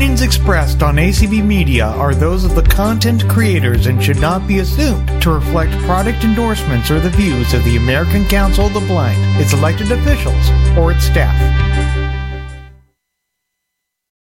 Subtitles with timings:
[0.00, 4.60] opinions expressed on ACB Media are those of the content creators and should not be
[4.60, 9.20] assumed to reflect product endorsements or the views of the American Council of the Blind,
[9.38, 11.36] its elected officials, or its staff.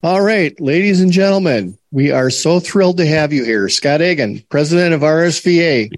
[0.01, 3.67] All right, ladies and gentlemen, we are so thrilled to have you here.
[3.67, 5.91] Scott Egan, president of RSVA.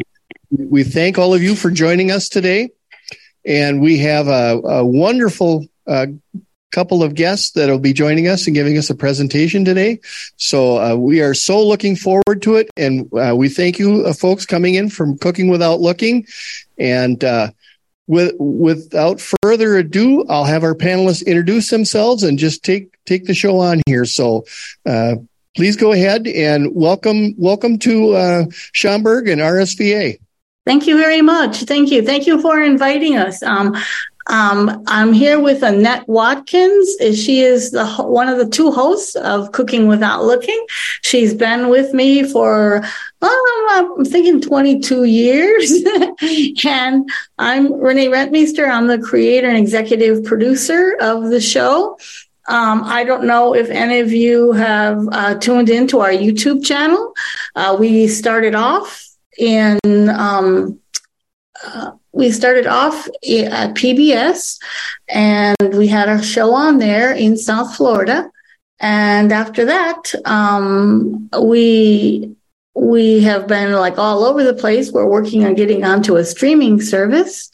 [0.50, 2.72] We thank all of you for joining us today.
[3.46, 6.08] And we have a, a wonderful uh,
[6.72, 10.00] couple of guests that will be joining us and giving us a presentation today.
[10.36, 12.70] So uh, we are so looking forward to it.
[12.78, 16.26] And uh, we thank you uh, folks coming in from Cooking Without Looking.
[16.78, 17.52] And uh,
[18.08, 23.34] with, without further ado, I'll have our panelists introduce themselves and just take, take the
[23.34, 24.06] show on here.
[24.06, 24.46] So
[24.86, 25.16] uh,
[25.56, 30.20] please go ahead and welcome, welcome to uh, Schaumburg and RSVA.
[30.66, 31.64] Thank you very much.
[31.64, 32.02] Thank you.
[32.02, 33.42] Thank you for inviting us.
[33.42, 33.74] Um,
[34.30, 36.90] um, I'm here with Annette Watkins.
[37.16, 40.66] She is the one of the two hosts of Cooking Without Looking.
[41.02, 42.84] She's been with me for
[43.22, 45.72] oh, I'm thinking 22 years,
[46.66, 48.70] and I'm Renee Rentmeester.
[48.70, 51.98] I'm the creator and executive producer of the show.
[52.50, 57.14] Um, I don't know if any of you have uh, tuned into our YouTube channel.
[57.56, 59.06] Uh, we started off
[59.38, 60.80] in um,
[61.64, 64.58] uh, we started off at PBS
[65.08, 68.30] and we had our show on there in South Florida.
[68.80, 72.36] And after that, um, we
[72.76, 74.92] we have been like all over the place.
[74.92, 77.50] We're working on getting onto a streaming service.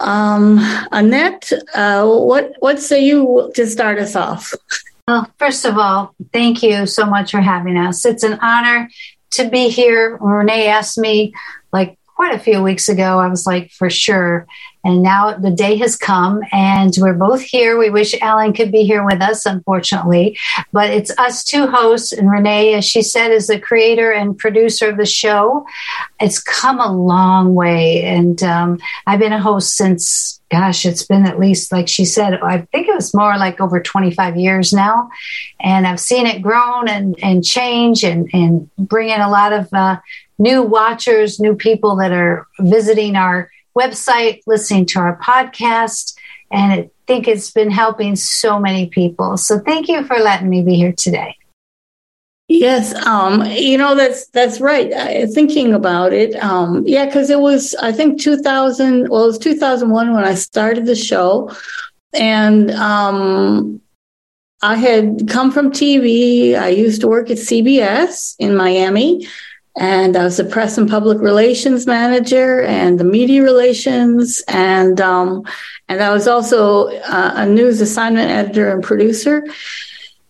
[0.00, 0.58] Um,
[0.92, 4.54] Annette, uh, what what say you to start us off?
[5.06, 8.04] Well, first of all, thank you so much for having us.
[8.04, 8.90] It's an honor
[9.32, 10.18] to be here.
[10.20, 11.32] Renee asked me
[11.72, 13.20] like quite a few weeks ago.
[13.20, 14.48] I was like, for sure.
[14.88, 17.78] And now the day has come and we're both here.
[17.78, 20.38] We wish Allen could be here with us, unfortunately,
[20.72, 22.10] but it's us two hosts.
[22.12, 25.66] And Renee, as she said, is the creator and producer of the show.
[26.18, 28.02] It's come a long way.
[28.02, 32.40] And um, I've been a host since, gosh, it's been at least, like she said,
[32.40, 35.10] I think it was more like over 25 years now.
[35.60, 39.68] And I've seen it grown and, and change and, and bring in a lot of
[39.74, 39.98] uh,
[40.38, 46.14] new watchers, new people that are visiting our website, listening to our podcast.
[46.50, 49.36] And I think it's been helping so many people.
[49.36, 51.34] So thank you for letting me be here today.
[52.50, 54.90] Yes, um, you know that's that's right.
[54.90, 59.10] I, thinking about it, um, yeah, because it was I think 2000.
[59.10, 61.54] Well, it was 2001 when I started the show,
[62.14, 63.82] and um,
[64.62, 66.58] I had come from TV.
[66.58, 69.28] I used to work at CBS in Miami,
[69.78, 75.44] and I was the press and public relations manager and the media relations, and um,
[75.88, 79.46] and I was also uh, a news assignment editor and producer.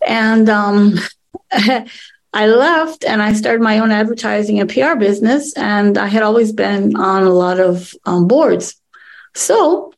[0.06, 0.94] And um,
[1.50, 6.52] I left and I started my own advertising and PR business, and I had always
[6.52, 8.78] been on a lot of um, boards.
[9.34, 9.94] So,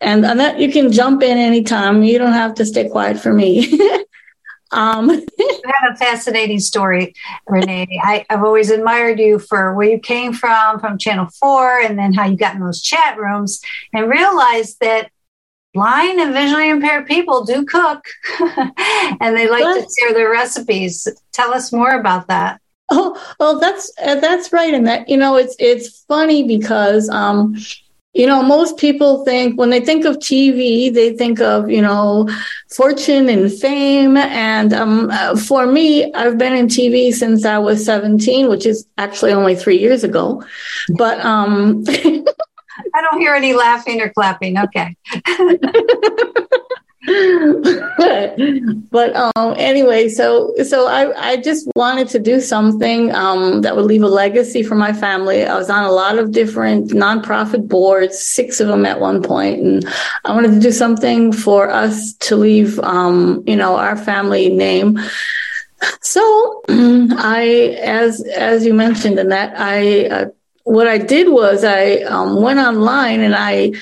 [0.00, 2.04] and, and that you can jump in anytime.
[2.04, 3.78] You don't have to stay quiet for me.
[4.72, 7.14] Um, you have a fascinating story,
[7.46, 8.00] Renee.
[8.02, 12.12] I, have always admired you for where you came from, from Channel 4, and then
[12.12, 13.60] how you got in those chat rooms
[13.92, 15.10] and realized that
[15.74, 18.04] blind and visually impaired people do cook
[18.40, 21.06] and they like to share their recipes.
[21.32, 22.60] Tell us more about that.
[22.90, 27.56] Oh, well, that's uh, that's right, and that you know, it's it's funny because um,
[28.14, 32.28] you know, most people think when they think of TV, they think of, you know,
[32.70, 34.18] fortune and fame.
[34.18, 38.86] And um, uh, for me, I've been in TV since I was 17, which is
[38.98, 40.42] actually only three years ago.
[40.90, 44.58] But um, I don't hear any laughing or clapping.
[44.58, 44.94] Okay.
[48.90, 53.86] but um, anyway, so so I, I just wanted to do something um, that would
[53.86, 55.44] leave a legacy for my family.
[55.44, 59.60] I was on a lot of different nonprofit boards, six of them at one point,
[59.60, 59.84] and
[60.24, 65.00] I wanted to do something for us to leave, um, you know, our family name.
[66.02, 70.26] So I, as as you mentioned, in that I, uh,
[70.62, 73.72] what I did was I um, went online and I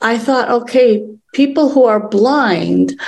[0.00, 2.98] I thought, okay, people who are blind,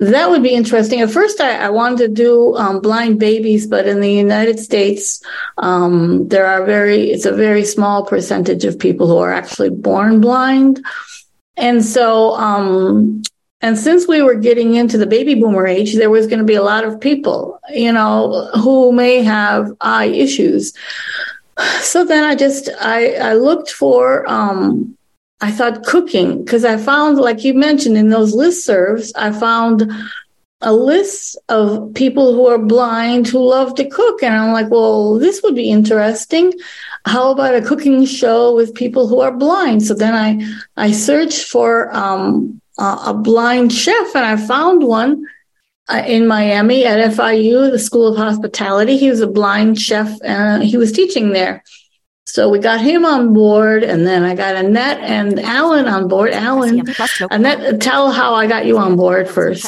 [0.00, 1.00] that would be interesting.
[1.00, 5.22] At first, I, I wanted to do um, blind babies, but in the United States,
[5.58, 10.20] um, there are very, it's a very small percentage of people who are actually born
[10.20, 10.84] blind.
[11.56, 13.22] And so, um,
[13.60, 16.54] and since we were getting into the baby boomer age, there was going to be
[16.54, 20.74] a lot of people, you know, who may have eye issues.
[21.80, 24.98] So then I just, I, I looked for, um,
[25.40, 29.90] I thought cooking because I found, like you mentioned in those listservs, I found
[30.60, 34.22] a list of people who are blind who love to cook.
[34.22, 36.52] And I'm like, well, this would be interesting.
[37.04, 39.82] How about a cooking show with people who are blind?
[39.82, 40.42] So then I,
[40.76, 45.26] I searched for um, a, a blind chef and I found one
[45.88, 48.96] uh, in Miami at FIU, the School of Hospitality.
[48.96, 51.62] He was a blind chef and he was teaching there.
[52.26, 56.30] So we got him on board, and then I got Annette and Allen on board.
[56.32, 56.82] Allen,
[57.30, 59.62] Annette, tell how I got you on board first.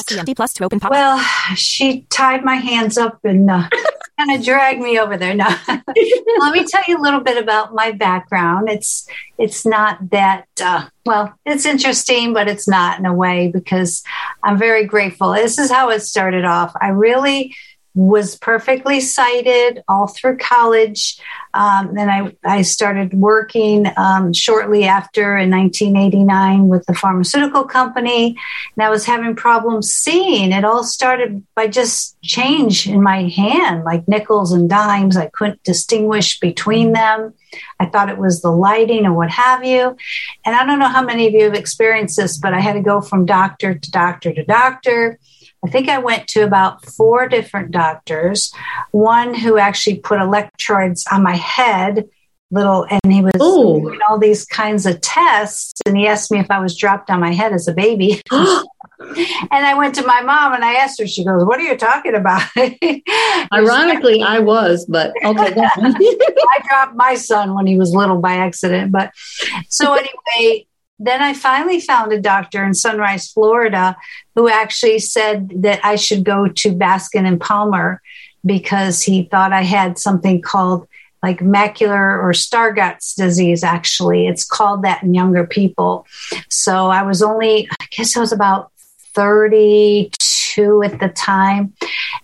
[0.90, 1.18] Well,
[1.54, 3.68] she tied my hands up and uh,
[4.18, 5.34] kind of dragged me over there.
[5.34, 8.70] Now, let me tell you a little bit about my background.
[8.70, 9.06] It's
[9.36, 11.34] it's not that uh, well.
[11.44, 14.02] It's interesting, but it's not in a way because
[14.42, 15.34] I'm very grateful.
[15.34, 16.72] This is how it started off.
[16.80, 17.54] I really
[17.96, 21.18] was perfectly sighted all through college.
[21.54, 28.36] Um, then I, I started working um, shortly after in 1989 with the pharmaceutical company,
[28.76, 30.52] and I was having problems seeing.
[30.52, 35.16] It all started by just change in my hand, like nickels and dimes.
[35.16, 37.32] I couldn't distinguish between them.
[37.80, 39.96] I thought it was the lighting or what have you.
[40.44, 42.82] And I don't know how many of you have experienced this, but I had to
[42.82, 45.18] go from doctor to doctor to doctor
[45.66, 48.52] I think I went to about four different doctors,
[48.92, 52.08] one who actually put electrodes on my head,
[52.52, 53.80] little, and he was Ooh.
[53.80, 55.80] doing all these kinds of tests.
[55.84, 58.22] And he asked me if I was dropped on my head as a baby.
[58.30, 58.64] and
[59.50, 62.14] I went to my mom and I asked her, she goes, What are you talking
[62.14, 62.48] about?
[63.52, 65.52] Ironically, I was, but okay.
[65.66, 68.92] I dropped my son when he was little by accident.
[68.92, 69.10] But
[69.68, 70.68] so anyway,
[70.98, 73.96] then I finally found a doctor in Sunrise, Florida,
[74.34, 78.00] who actually said that I should go to Bascom and Palmer
[78.44, 80.86] because he thought I had something called
[81.22, 84.26] like macular or Stargardt's disease, actually.
[84.26, 86.06] It's called that in younger people.
[86.48, 88.70] So I was only, I guess I was about
[89.14, 91.74] 32 at the time.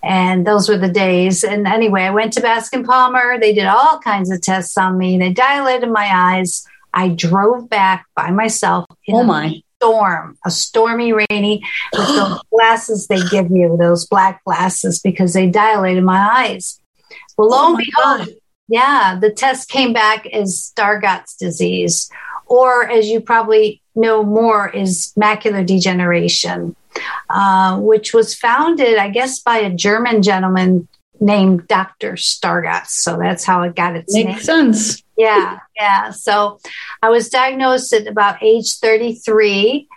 [0.02, 1.42] And those were the days.
[1.42, 3.38] And anyway, I went to Bascom Palmer.
[3.40, 5.18] They did all kinds of tests on me.
[5.18, 6.66] They dilated my eyes.
[6.94, 8.86] I drove back by myself.
[9.10, 9.62] oh my.
[9.80, 11.60] Storm, a stormy, rainy,
[11.92, 16.78] with those glasses they give you, those black glasses, because they dilated my eyes.
[17.36, 18.28] Well, lo oh and behold, God.
[18.68, 22.08] yeah, the test came back as Stargardt's disease,
[22.46, 26.76] or as you probably know more, is macular degeneration,
[27.28, 30.86] uh, which was founded, I guess, by a German gentleman
[31.20, 32.12] named Dr.
[32.12, 32.86] Stargardt.
[32.86, 34.34] So that's how it got its Makes name.
[34.34, 35.01] Makes sense.
[35.16, 36.10] Yeah, yeah.
[36.10, 36.58] So
[37.02, 39.88] I was diagnosed at about age 33.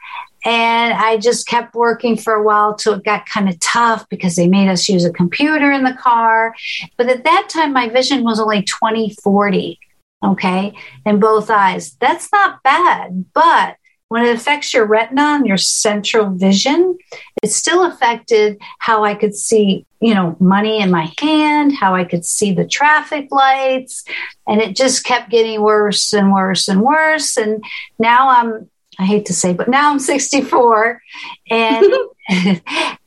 [0.46, 4.36] And I just kept working for a while till it got kind of tough because
[4.36, 6.54] they made us use a computer in the car.
[6.98, 9.80] But at that time, my vision was only 20 40,
[10.24, 11.98] okay, in both eyes.
[12.00, 13.26] That's not bad.
[13.34, 13.78] But
[14.16, 16.98] when it affects your retina and your central vision,
[17.44, 22.06] it still affected how I could see, you know, money in my hand, how I
[22.06, 24.06] could see the traffic lights.
[24.48, 27.36] And it just kept getting worse and worse and worse.
[27.36, 27.62] And
[28.00, 31.02] now I'm, I hate to say, but now I'm 64
[31.50, 31.86] and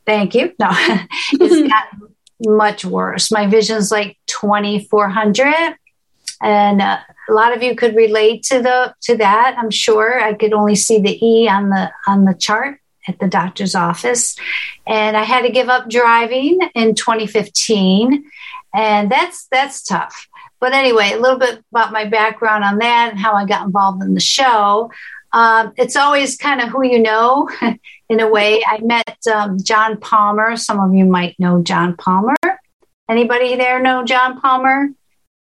[0.05, 0.53] thank you.
[0.59, 0.69] No,
[1.31, 3.31] it's gotten much worse.
[3.31, 5.75] My vision's like 2400
[6.43, 10.19] and uh, a lot of you could relate to the to that i'm sure.
[10.21, 14.35] I could only see the e on the on the chart at the doctor's office.
[14.87, 18.25] And i had to give up driving in 2015
[18.73, 20.27] and that's that's tough.
[20.59, 24.03] But anyway a little bit about my background on that and how i got involved
[24.03, 24.91] in the show.
[25.31, 27.49] Um, it's always kind of who you know
[28.09, 28.63] in a way.
[28.65, 30.57] I met um, john palmer.
[30.57, 32.35] Some of you might know john palmer.
[33.07, 34.89] Anybody there know john palmer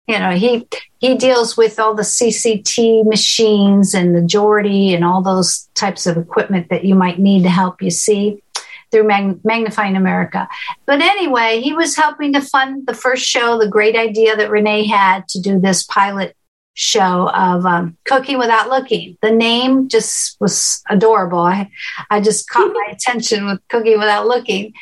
[0.06, 0.66] you know he
[0.98, 6.16] he deals with all the cct machines and the Jordy and all those types of
[6.16, 8.42] equipment that you might need to help you see
[8.90, 10.48] through Mag- magnifying america.
[10.86, 14.86] But anyway he was helping to fund the first show the great idea that renee
[14.86, 16.36] had to do this pilot
[16.74, 19.18] show of um, cooking without looking.
[19.20, 21.40] The name just was adorable.
[21.40, 21.70] I,
[22.08, 24.72] I just caught my attention with cooking without looking.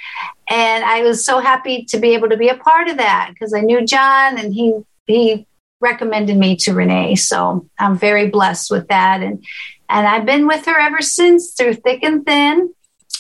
[0.49, 3.55] And i was so happy to be able to be a part of that because
[3.55, 4.75] i knew john and he
[5.11, 5.47] he
[5.81, 7.17] recommended me to Renee.
[7.17, 9.23] So I'm very blessed with that.
[9.23, 9.45] And,
[9.89, 12.75] and I've been with her ever since through thick and thin.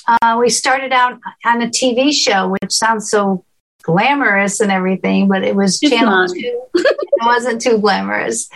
[0.06, 3.44] Uh, we started out on a TV show, which sounds so
[3.82, 6.30] glamorous and everything, but it was it's Channel not.
[6.30, 6.36] 2.
[6.74, 8.48] it wasn't too glamorous.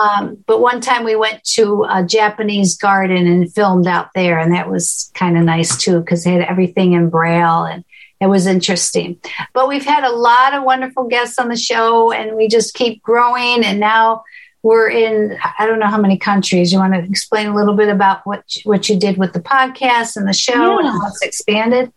[0.00, 4.52] Um, but one time we went to a Japanese garden and filmed out there, and
[4.52, 7.84] that was kind of nice too because they had everything in Braille and
[8.20, 9.20] it was interesting.
[9.52, 13.02] But we've had a lot of wonderful guests on the show, and we just keep
[13.02, 13.64] growing.
[13.64, 14.24] And now
[14.62, 16.72] we're in I don't know how many countries.
[16.72, 20.16] You want to explain a little bit about what what you did with the podcast
[20.16, 20.78] and the show yeah.
[20.78, 21.92] and how it's expanded?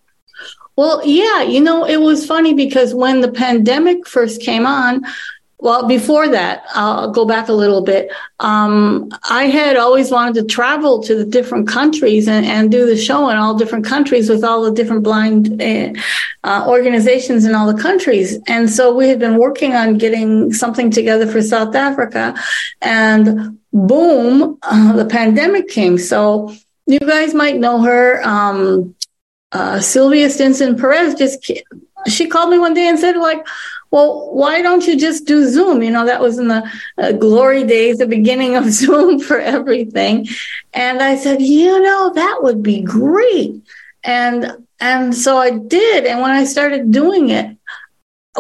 [0.76, 5.04] Well, yeah, you know, it was funny because when the pandemic first came on,
[5.62, 8.10] well, before that, I'll go back a little bit.
[8.40, 12.96] Um, I had always wanted to travel to the different countries and, and, do the
[12.96, 15.92] show in all different countries with all the different blind uh,
[16.46, 18.40] uh, organizations in all the countries.
[18.48, 22.36] And so we had been working on getting something together for South Africa.
[22.82, 25.98] And boom, uh, the pandemic came.
[25.98, 28.22] So you guys might know her.
[28.24, 28.96] Um,
[29.52, 31.52] uh, Sylvia Stinson Perez just,
[32.08, 33.46] she called me one day and said, like,
[33.92, 35.82] well, why don't you just do Zoom?
[35.82, 40.28] You know, that was in the uh, glory days, the beginning of Zoom for everything.
[40.74, 43.62] And I said, you know, that would be great.
[44.04, 46.06] And, and so I did.
[46.06, 47.58] And when I started doing it,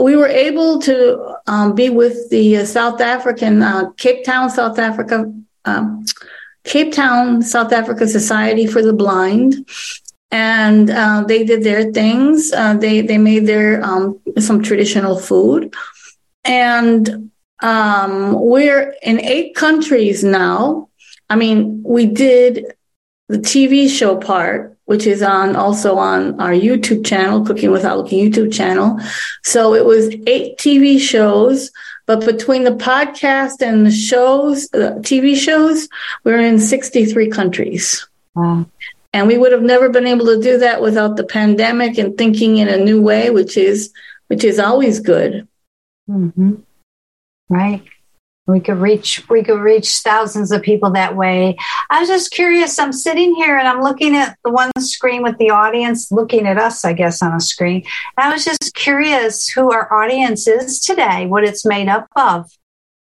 [0.01, 4.77] we were able to um, be with the uh, South African, uh, Cape Town, South
[4.79, 5.33] Africa,
[5.65, 6.05] um,
[6.63, 9.67] Cape Town, South Africa Society for the Blind
[10.31, 12.51] and uh, they did their things.
[12.51, 15.73] Uh, they they made their um, some traditional food,
[16.43, 17.31] and
[17.61, 20.89] um, we're in eight countries now.
[21.29, 22.73] I mean, we did
[23.27, 28.31] the TV show part, which is on also on our YouTube channel, Cooking Without Looking
[28.31, 28.99] YouTube channel.
[29.43, 31.71] So it was eight TV shows.
[32.07, 35.87] But between the podcast and the shows, the TV shows,
[36.23, 38.07] we're in 63 countries.
[38.33, 38.65] Wow.
[39.13, 42.57] And we would have never been able to do that without the pandemic and thinking
[42.57, 43.91] in a new way, which is
[44.27, 45.47] which is always good.
[46.09, 46.55] Mm-hmm.
[47.49, 47.83] Right.
[48.45, 51.55] We could reach we could reach thousands of people that way.
[51.89, 52.79] I was just curious.
[52.79, 56.57] I'm sitting here and I'm looking at the one screen with the audience looking at
[56.57, 57.83] us, I guess, on a screen.
[58.17, 62.51] And I was just curious who our audience is today, what it's made up of.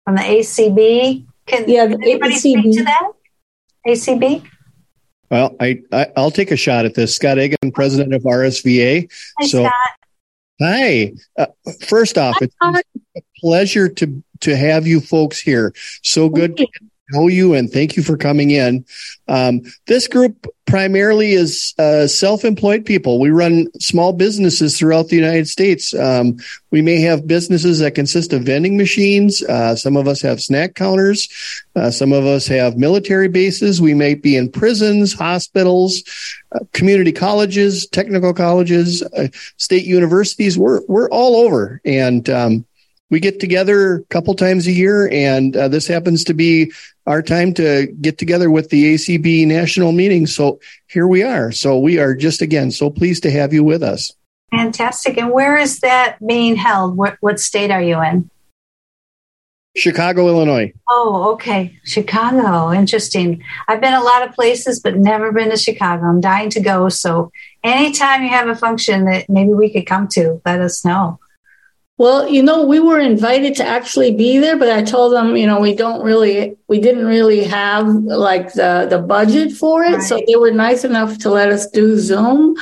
[0.05, 1.27] From the ACB.
[1.47, 2.39] Can yeah, anybody ACB.
[2.39, 3.11] speak to that?
[3.87, 4.49] ACB?
[5.33, 7.17] Well, I, I will take a shot at this.
[7.17, 9.11] Scott Egan, president of RSVA.
[9.41, 9.73] Hi, so, Scott.
[10.61, 11.13] Hi.
[11.39, 11.47] Uh,
[11.89, 12.87] first off, hi, it's
[13.17, 15.73] a pleasure to to have you folks here.
[16.03, 16.61] So good
[17.13, 18.85] know you, and thank you for coming in.
[19.29, 23.21] Um, this group primarily is uh, self-employed people.
[23.21, 25.95] We run small businesses throughout the United States.
[25.95, 26.37] Um,
[26.71, 29.43] we may have businesses that consist of vending machines.
[29.43, 31.29] Uh, some of us have snack counters.
[31.77, 33.81] Uh, some of us have military bases.
[33.81, 36.03] We may be in prisons, hospitals,
[36.53, 40.57] uh, community colleges, technical colleges, uh, state universities.
[40.59, 42.67] We're we're all over, and um,
[43.11, 46.73] we get together a couple times a year, and uh, this happens to be
[47.07, 50.27] our time to get together with the ACB national meeting.
[50.27, 51.53] So here we are.
[51.53, 54.15] So we are just again so pleased to have you with us.
[54.51, 55.17] Fantastic.
[55.17, 56.97] And where is that being held?
[56.97, 58.31] What, what state are you in?
[59.75, 60.71] Chicago, Illinois.
[60.91, 61.79] Oh, okay.
[61.85, 62.71] Chicago.
[62.73, 63.43] Interesting.
[63.69, 66.05] I've been a lot of places, but never been to Chicago.
[66.05, 66.91] I'm dying to go.
[66.91, 67.33] So
[67.65, 71.19] anytime you have a function that maybe we could come to, let us know.
[71.99, 75.47] Well, you know, we were invited to actually be there, but I told them, you
[75.47, 80.03] know, we don't really, we didn't really have like the the budget for it, right.
[80.03, 82.57] so they were nice enough to let us do Zoom.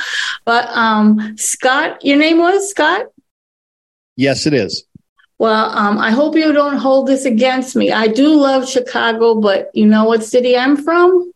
[0.45, 3.07] But um, Scott, your name was Scott.
[4.17, 4.85] Yes, it is.
[5.39, 7.91] Well, um, I hope you don't hold this against me.
[7.91, 11.33] I do love Chicago, but you know what city I'm from?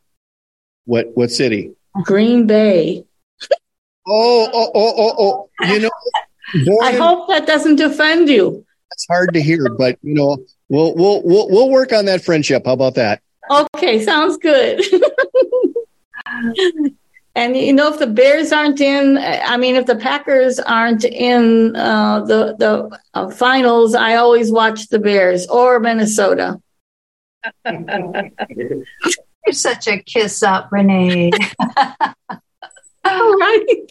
[0.85, 1.71] What what city?
[2.03, 3.07] Green Bay.
[4.07, 5.73] oh, oh, oh, oh, oh.
[5.73, 5.91] You know,
[6.83, 8.65] I hope that doesn't offend you.
[8.93, 12.65] It's hard to hear, but you know, we'll we'll we'll we'll work on that friendship.
[12.67, 13.21] How about that?
[13.51, 14.83] Okay, sounds good.
[17.35, 21.75] and you know, if the Bears aren't in, I mean, if the Packers aren't in
[21.77, 26.61] uh, the the uh, finals, I always watch the Bears or Minnesota.
[27.69, 31.31] You're such a kiss up, Renee.
[33.05, 33.91] right.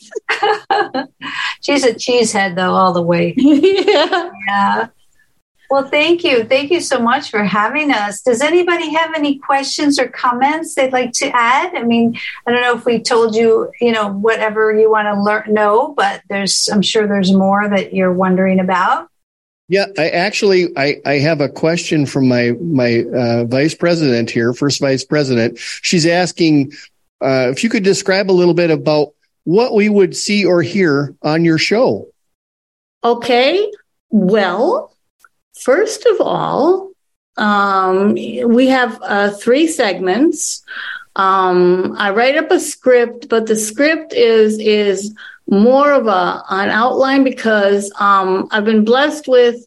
[1.63, 3.33] She's a cheesehead, though, all the way.
[3.37, 4.29] yeah.
[4.47, 4.87] Yeah.
[5.69, 6.43] Well, thank you.
[6.43, 8.21] Thank you so much for having us.
[8.21, 11.73] Does anybody have any questions or comments they'd like to add?
[11.75, 12.15] I mean,
[12.45, 15.95] I don't know if we told you, you know, whatever you want to learn, know,
[15.97, 19.09] but there's, I'm sure there's more that you're wondering about.
[19.67, 24.53] Yeah, I actually I, I have a question from my my uh, vice president here,
[24.53, 25.57] first vice president.
[25.57, 26.73] She's asking
[27.21, 31.15] uh, if you could describe a little bit about what we would see or hear
[31.21, 32.07] on your show.
[33.03, 33.71] Okay.
[34.09, 34.95] Well,
[35.59, 36.91] first of all,
[37.37, 40.63] um, we have uh, three segments.
[41.15, 45.13] Um, I write up a script, but the script is is
[45.49, 49.65] more of a an outline because um, I've been blessed with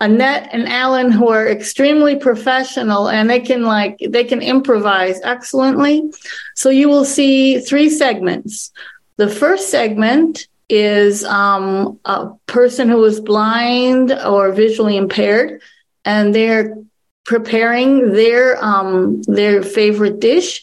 [0.00, 6.10] Annette and Allen who are extremely professional and they can like they can improvise excellently.
[6.54, 8.70] So you will see three segments.
[9.18, 15.60] The first segment is um, a person who is blind or visually impaired,
[16.04, 16.76] and they're
[17.24, 20.62] preparing their um, their favorite dish.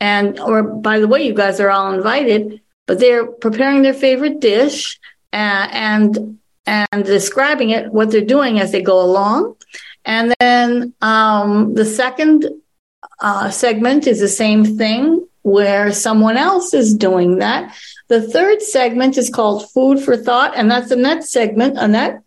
[0.00, 4.40] And or by the way, you guys are all invited, but they're preparing their favorite
[4.40, 4.98] dish
[5.32, 9.56] uh, and and describing it what they're doing as they go along.
[10.04, 12.46] And then um, the second
[13.20, 17.74] uh, segment is the same thing where someone else is doing that.
[18.08, 21.78] The third segment is called Food for Thought, and that's the next segment.
[21.78, 22.22] Annette?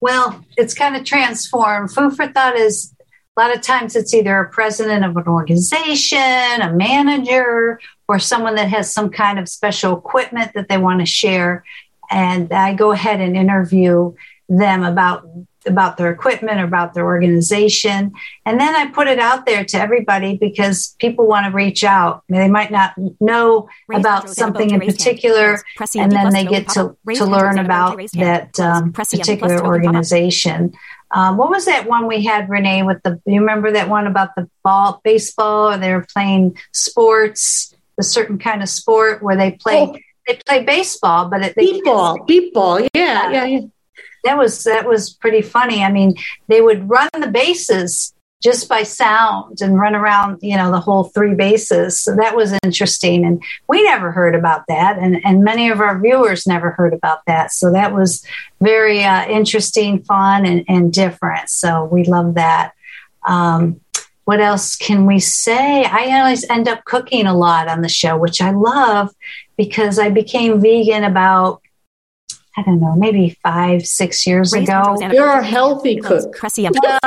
[0.00, 1.92] Well, it's kind of transformed.
[1.92, 2.94] Food for Thought is
[3.36, 8.56] a lot of times it's either a president of an organization, a manager, or someone
[8.56, 11.64] that has some kind of special equipment that they want to share.
[12.10, 14.14] And I go ahead and interview
[14.48, 15.28] them about
[15.68, 18.12] about their equipment about their organization.
[18.44, 22.24] And then I put it out there to everybody because people want to reach out.
[22.28, 25.62] They might not know raise about something in particular,
[25.96, 30.72] and then they get to, to learn about that um, particular organization.
[31.10, 34.34] Um, what was that one we had, Renee, with the, you remember that one about
[34.36, 39.52] the ball, baseball, or they were playing sports, a certain kind of sport where they
[39.52, 39.96] play, oh.
[40.26, 42.80] they play baseball, but it, they beep ball, beep ball.
[42.80, 43.60] Yeah, yeah, yeah
[44.24, 45.82] that was that was pretty funny.
[45.82, 46.14] I mean,
[46.48, 51.04] they would run the bases just by sound and run around, you know, the whole
[51.04, 51.98] three bases.
[51.98, 53.24] So that was interesting.
[53.24, 54.96] And we never heard about that.
[54.98, 57.52] And, and many of our viewers never heard about that.
[57.52, 58.24] So that was
[58.60, 61.50] very uh, interesting, fun, and, and different.
[61.50, 62.74] So we love that.
[63.26, 63.80] Um,
[64.24, 65.84] what else can we say?
[65.84, 69.10] I always end up cooking a lot on the show, which I love
[69.56, 71.62] because I became vegan about
[72.58, 74.96] I don't know, maybe five, six years ago.
[75.14, 76.34] You're a healthy cook.
[76.82, 76.98] Well,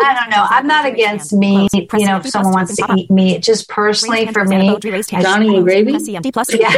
[0.00, 0.46] I don't know.
[0.48, 1.70] I'm not against meat.
[2.00, 4.68] You know, if someone wants to eat meat, just personally for me,
[5.24, 5.92] Johnny and gravy.
[6.60, 6.72] Yeah.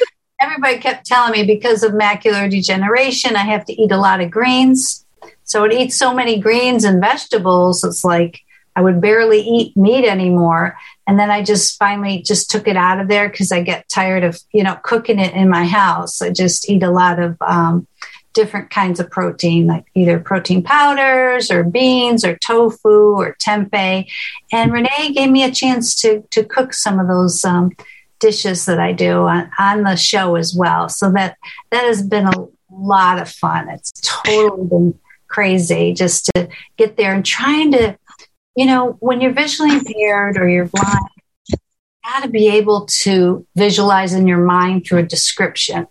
[0.40, 4.30] Everybody kept telling me because of macular degeneration, I have to eat a lot of
[4.30, 5.04] greens.
[5.42, 7.82] So I eat so many greens and vegetables.
[7.82, 8.40] It's like
[8.76, 10.76] I would barely eat meat anymore.
[11.08, 14.24] And then I just finally just took it out of there because I get tired
[14.24, 16.20] of, you know, cooking it in my house.
[16.20, 17.86] I just eat a lot of um,
[18.34, 24.06] different kinds of protein, like either protein powders or beans or tofu or tempeh.
[24.52, 27.72] And Renee gave me a chance to, to cook some of those um,
[28.20, 30.90] dishes that I do on, on the show as well.
[30.90, 31.38] So that,
[31.70, 33.70] that has been a lot of fun.
[33.70, 37.98] It's totally been crazy just to get there and trying to
[38.58, 40.98] you know, when you're visually impaired or you're blind,
[41.46, 41.56] you
[42.04, 45.86] got to be able to visualize in your mind through a description.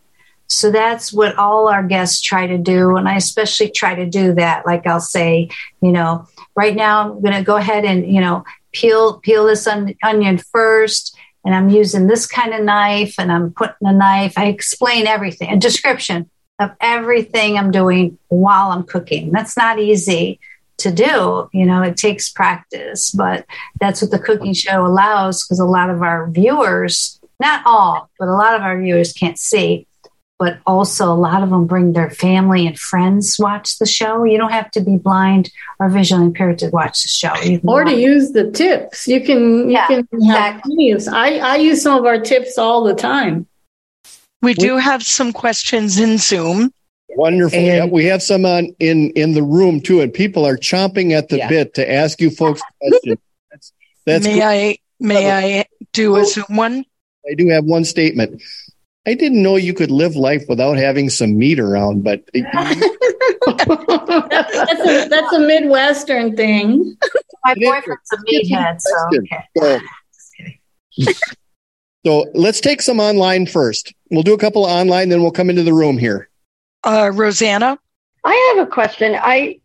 [0.48, 2.98] So that's what all our guests try to do.
[2.98, 4.66] And I especially try to do that.
[4.66, 5.50] Like I'll say,
[5.82, 6.28] you know,
[6.58, 10.38] right now I'm going to go ahead and, you know, peel, peel this on, onion
[10.38, 11.18] first.
[11.46, 14.34] And I'm using this kind of knife and I'm putting a knife.
[14.36, 19.32] I explain everything, a description of everything I'm doing while I'm cooking.
[19.32, 20.42] That's not easy
[20.80, 21.50] to do.
[21.54, 23.46] You know, it takes practice, but
[23.80, 28.28] that's what the cooking show allows because a lot of our viewers, not all, but
[28.28, 29.88] a lot of our viewers can't see.
[30.40, 34.24] But also, a lot of them bring their family and friends watch the show.
[34.24, 37.34] You don't have to be blind or visually impaired to watch the show.
[37.64, 39.08] or to use the tips.
[39.08, 40.90] You can, you yeah, can exactly.
[40.90, 43.48] have I, I use some of our tips all the time.
[44.44, 46.72] We do have some questions in Zoom.
[47.10, 47.58] Wonderful.
[47.58, 51.12] And, yeah, we have some on in in the room too, and people are chomping
[51.12, 51.50] at the yeah.
[51.50, 53.18] bit to ask you folks questions.
[53.50, 53.74] That's,
[54.06, 54.44] that's may cool.
[54.44, 56.26] I may I do a oh.
[56.26, 56.86] Zoom one?
[57.30, 58.42] I do have one statement.
[59.06, 62.46] I didn't know you could live life without having some meat around, but that's,
[64.86, 66.98] a, that's a Midwestern thing.
[67.46, 68.98] My boyfriend's a meathead, so
[69.58, 69.80] okay.
[70.92, 71.12] So,
[72.06, 73.94] so let's take some online first.
[74.12, 76.30] We'll do a couple online, then we'll come into the room here.
[76.88, 77.78] Uh, Rosanna?
[78.24, 79.14] I have a question.
[79.22, 79.60] I,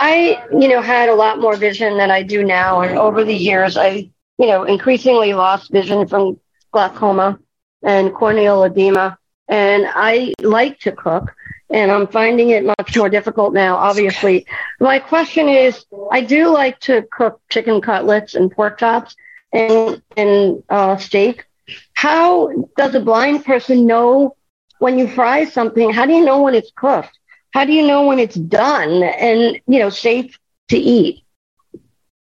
[0.00, 2.80] I, you know, had a lot more vision than I do now.
[2.80, 7.38] And over the years, I, you know, increasingly lost vision from glaucoma
[7.82, 9.18] and corneal edema.
[9.48, 11.34] And I like to cook
[11.68, 14.46] and I'm finding it much more difficult now, obviously.
[14.80, 19.14] My question is, I do like to cook chicken cutlets and pork chops
[19.52, 21.44] and, and uh, steak.
[21.92, 24.36] How does a blind person know
[24.82, 27.16] when you fry something, how do you know when it's cooked?
[27.52, 30.36] How do you know when it's done and, you know, safe
[30.70, 31.22] to eat?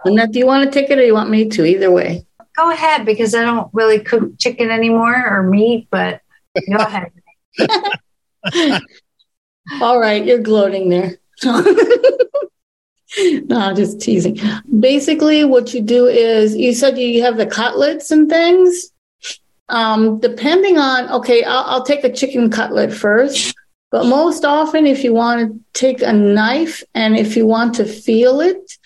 [0.05, 1.65] Annette, do you want to take it or you want me to?
[1.65, 2.27] Either way.
[2.55, 6.21] Go ahead because I don't really cook chicken anymore or meat, but
[6.71, 7.13] go ahead.
[9.81, 11.17] All right, you're gloating there.
[13.47, 14.39] no, just teasing.
[14.79, 18.91] Basically, what you do is you said you have the cutlets and things.
[19.69, 23.55] Um, depending on, okay, I'll, I'll take a chicken cutlet first.
[23.91, 27.85] But most often, if you want to take a knife and if you want to
[27.85, 28.77] feel it,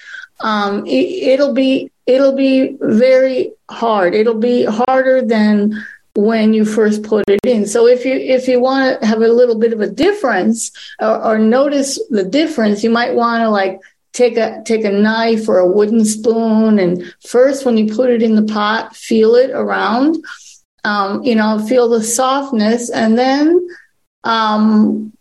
[0.41, 4.15] um, it, will be it'll be very hard.
[4.15, 5.73] It'll be harder than
[6.15, 7.67] when you first put it in.
[7.67, 11.25] So if you if you want to have a little bit of a difference or,
[11.25, 13.81] or notice the difference, you might want to like
[14.13, 18.23] take a take a knife or a wooden spoon and first when you put it
[18.23, 20.17] in the pot, feel it around.
[20.85, 23.69] Um, you know, feel the softness, and then
[24.25, 25.13] um,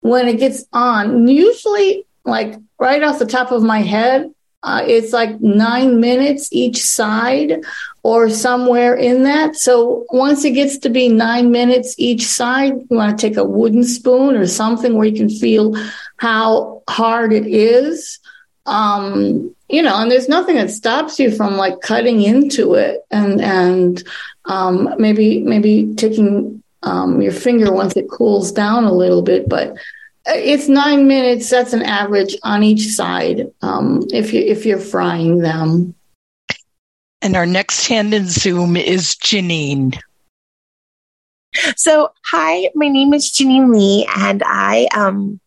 [0.00, 4.30] when it gets on, usually like right off the top of my head,
[4.62, 7.64] uh, it's like nine minutes each side
[8.02, 9.56] or somewhere in that.
[9.56, 13.44] So once it gets to be nine minutes each side, you want to take a
[13.44, 15.74] wooden spoon or something where you can feel
[16.16, 18.18] how hard it is.
[18.66, 23.40] Um, you know, and there's nothing that stops you from like cutting into it and,
[23.40, 24.02] and,
[24.46, 29.76] um, maybe, maybe taking, um, your finger once it cools down a little bit, but
[30.28, 31.48] it's nine minutes.
[31.50, 33.50] That's an average on each side.
[33.62, 35.94] Um, if you if you're frying them.
[37.22, 39.98] And our next hand in Zoom is Janine.
[41.76, 45.40] So, hi, my name is Janine Lee, and I um,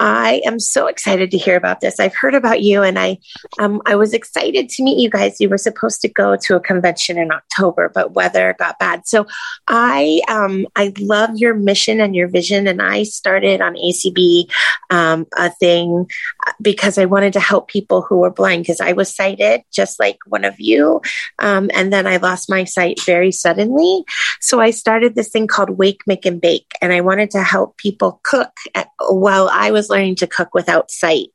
[0.00, 2.00] I am so excited to hear about this.
[2.00, 3.18] I've heard about you, and I
[3.58, 5.38] um, I was excited to meet you guys.
[5.38, 9.06] You were supposed to go to a convention in October, but weather got bad.
[9.06, 9.26] So
[9.68, 14.50] I um, I love your mission and your vision, and I started on ACB
[14.88, 16.06] um, a thing
[16.62, 20.16] because I wanted to help people who were blind because I was sighted, just like
[20.26, 21.02] one of you,
[21.40, 24.04] um, and then I lost my sight very suddenly.
[24.40, 27.76] So I started this thing called Wake, Make, and Bake, and I wanted to help
[27.76, 31.28] people cook at, while I was learning to cook without sight.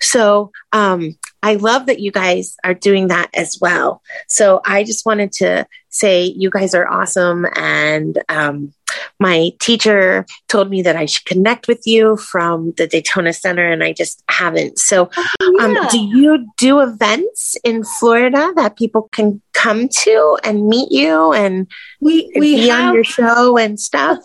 [0.00, 4.02] So um, I love that you guys are doing that as well.
[4.28, 7.46] So I just wanted to say you guys are awesome.
[7.54, 8.72] And um,
[9.18, 13.82] my teacher told me that I should connect with you from the Daytona Center, and
[13.82, 14.78] I just haven't.
[14.78, 15.80] So, oh, um, yeah.
[15.80, 21.32] um, do you do events in Florida that people can come to and meet you
[21.32, 21.66] and
[22.00, 24.18] we, we be have, on your show and stuff?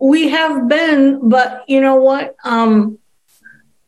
[0.00, 2.34] We have been, but you know what?
[2.44, 2.98] Um,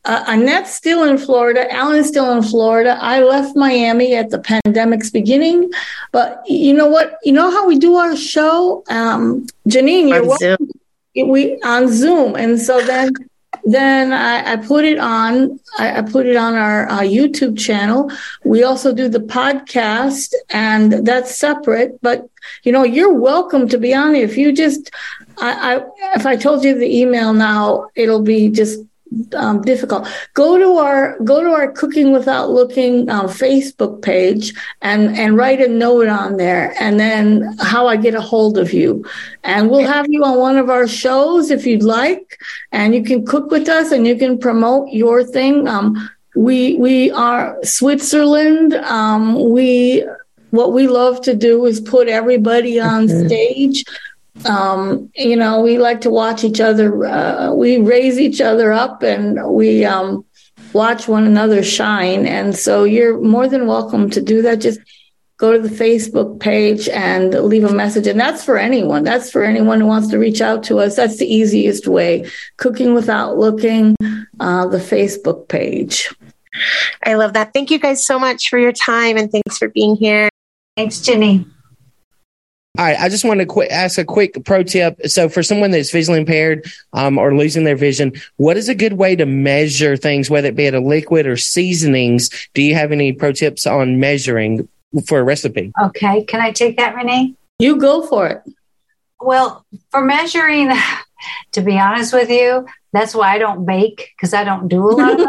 [0.05, 1.71] uh, Annette's still in Florida.
[1.73, 2.97] Allen's still in Florida.
[2.99, 5.71] I left Miami at the pandemic's beginning.
[6.11, 7.17] But you know what?
[7.23, 8.83] You know how we do our show?
[8.89, 10.69] Um, Janine, you're welcome.
[11.15, 12.35] We on Zoom.
[12.35, 13.11] And so then
[13.65, 15.59] then I, I put it on.
[15.79, 18.11] I, I, put it on our uh, YouTube channel.
[18.43, 21.99] We also do the podcast, and that's separate.
[22.01, 22.29] But
[22.63, 24.23] you know, you're welcome to be on it.
[24.23, 24.91] If you just,
[25.37, 28.79] I, I if I told you the email now, it'll be just
[29.35, 30.07] um, difficult.
[30.33, 35.61] Go to our go to our Cooking Without Looking um, Facebook page and and write
[35.61, 39.05] a note on there, and then how I get a hold of you,
[39.43, 42.37] and we'll have you on one of our shows if you'd like,
[42.71, 45.67] and you can cook with us and you can promote your thing.
[45.67, 48.73] Um, we we are Switzerland.
[48.73, 50.05] Um, we
[50.49, 53.83] what we love to do is put everybody on stage
[54.45, 57.05] um, you know, we like to watch each other.
[57.05, 60.25] Uh, we raise each other up and we um,
[60.73, 62.25] watch one another shine.
[62.25, 64.59] And so you're more than welcome to do that.
[64.59, 64.79] Just
[65.37, 68.07] go to the Facebook page and leave a message.
[68.07, 69.03] And that's for anyone.
[69.03, 70.95] That's for anyone who wants to reach out to us.
[70.95, 72.29] That's the easiest way.
[72.57, 73.95] Cooking without looking,
[74.39, 76.13] uh, the Facebook page.
[77.05, 77.53] I love that.
[77.53, 80.29] Thank you guys so much for your time and thanks for being here.
[80.75, 81.45] Thanks, Jenny.
[82.75, 84.99] All right, I just want to qu- ask a quick pro tip.
[85.05, 88.93] So, for someone that's visually impaired um, or losing their vision, what is a good
[88.93, 92.31] way to measure things, whether it be at a liquid or seasonings?
[92.55, 94.67] Do you have any pro tips on measuring
[95.05, 95.71] for a recipe?
[95.83, 97.35] Okay, can I take that, Renee?
[97.59, 98.41] You go for it.
[99.21, 100.71] Well, for measuring,
[101.51, 104.93] to be honest with you, that's why I don't bake because I don't do a
[104.93, 105.17] lot of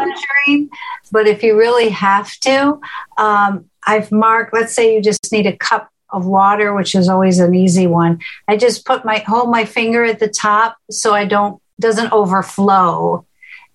[0.47, 0.71] measuring.
[1.11, 2.81] But if you really have to,
[3.19, 7.39] um, I've marked, let's say you just need a cup of water, which is always
[7.39, 8.19] an easy one.
[8.47, 13.25] I just put my hold my finger at the top so I don't doesn't overflow.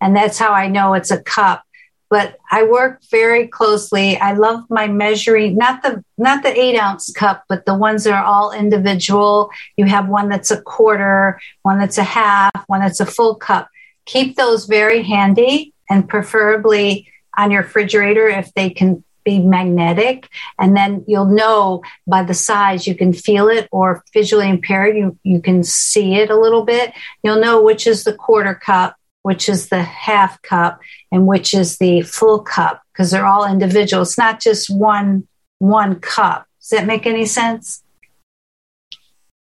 [0.01, 1.65] And that's how I know it's a cup.
[2.09, 4.17] But I work very closely.
[4.17, 8.15] I love my measuring, not the not the eight ounce cup, but the ones that
[8.15, 9.51] are all individual.
[9.77, 13.69] You have one that's a quarter, one that's a half, one that's a full cup.
[14.07, 20.29] Keep those very handy and preferably on your refrigerator if they can be magnetic
[20.59, 25.19] and then you'll know by the size you can feel it or visually impaired you
[25.23, 29.49] you can see it a little bit you'll know which is the quarter cup which
[29.49, 30.81] is the half cup
[31.13, 35.27] and which is the full cup because they're all individual it's not just one
[35.59, 37.83] one cup does that make any sense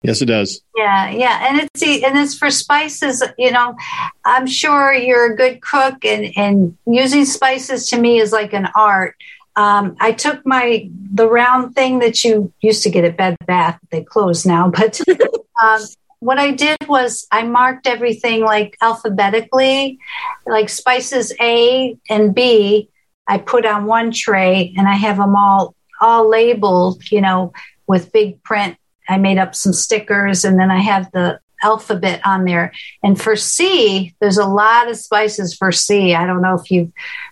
[0.05, 0.61] Yes, it does.
[0.77, 3.23] Yeah, yeah, and it's and it's for spices.
[3.39, 3.75] You know,
[4.23, 8.67] I'm sure you're a good cook, and and using spices to me is like an
[8.75, 9.15] art.
[9.55, 13.79] Um, I took my the round thing that you used to get at Bed Bath.
[13.89, 14.99] They closed now, but
[15.63, 15.81] um,
[16.19, 19.99] what I did was I marked everything like alphabetically,
[20.45, 22.89] like spices A and B.
[23.27, 27.03] I put on one tray, and I have them all all labeled.
[27.11, 27.53] You know,
[27.87, 32.45] with big print I made up some stickers and then I have the alphabet on
[32.45, 32.71] there.
[33.03, 36.13] And for C, there's a lot of spices for C.
[36.13, 36.91] I don't know if you've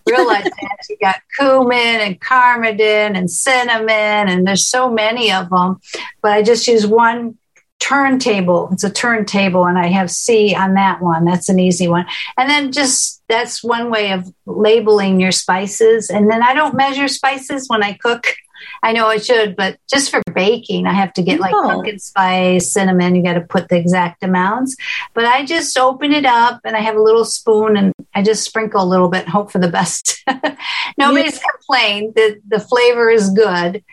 [0.09, 0.77] realized that.
[0.89, 5.79] You got cumin and carmidin and cinnamon, and there's so many of them.
[6.21, 7.37] But I just use one
[7.79, 8.69] turntable.
[8.71, 11.25] It's a turntable, and I have C on that one.
[11.25, 12.05] That's an easy one.
[12.37, 16.09] And then just that's one way of labeling your spices.
[16.09, 18.35] And then I don't measure spices when I cook.
[18.81, 21.63] I know I should, but just for baking, I have to get like oh.
[21.63, 23.15] pumpkin spice, cinnamon.
[23.15, 24.75] You got to put the exact amounts.
[25.13, 28.43] But I just open it up and I have a little spoon and I just
[28.43, 30.23] sprinkle a little bit and hope for the best.
[30.97, 31.43] Nobody's yeah.
[31.51, 33.83] complained that the flavor is good.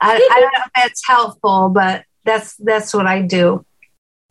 [0.00, 3.64] I, I don't know if that's helpful, but that's that's what I do.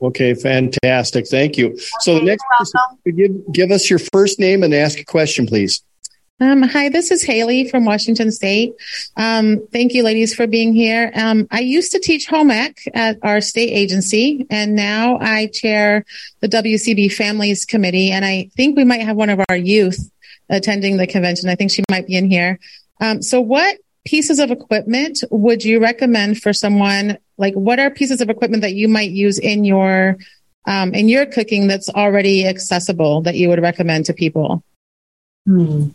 [0.01, 1.27] Okay, fantastic.
[1.27, 1.67] Thank you.
[1.67, 2.79] Okay, so the next person,
[3.15, 5.83] give give us your first name and ask a question, please.
[6.41, 8.73] Um, hi, this is Haley from Washington State.
[9.17, 11.11] Um, thank you, ladies, for being here.
[11.13, 16.05] Um, I used to teach home ec at our state agency, and now I chair
[16.39, 18.11] the WCB Families Committee.
[18.11, 20.09] And I think we might have one of our youth
[20.49, 21.49] attending the convention.
[21.49, 22.57] I think she might be in here.
[23.01, 27.17] Um, so, what pieces of equipment would you recommend for someone?
[27.37, 30.15] Like, what are pieces of equipment that you might use in your
[30.65, 34.63] um, in your cooking that's already accessible that you would recommend to people?
[35.45, 35.89] Hmm.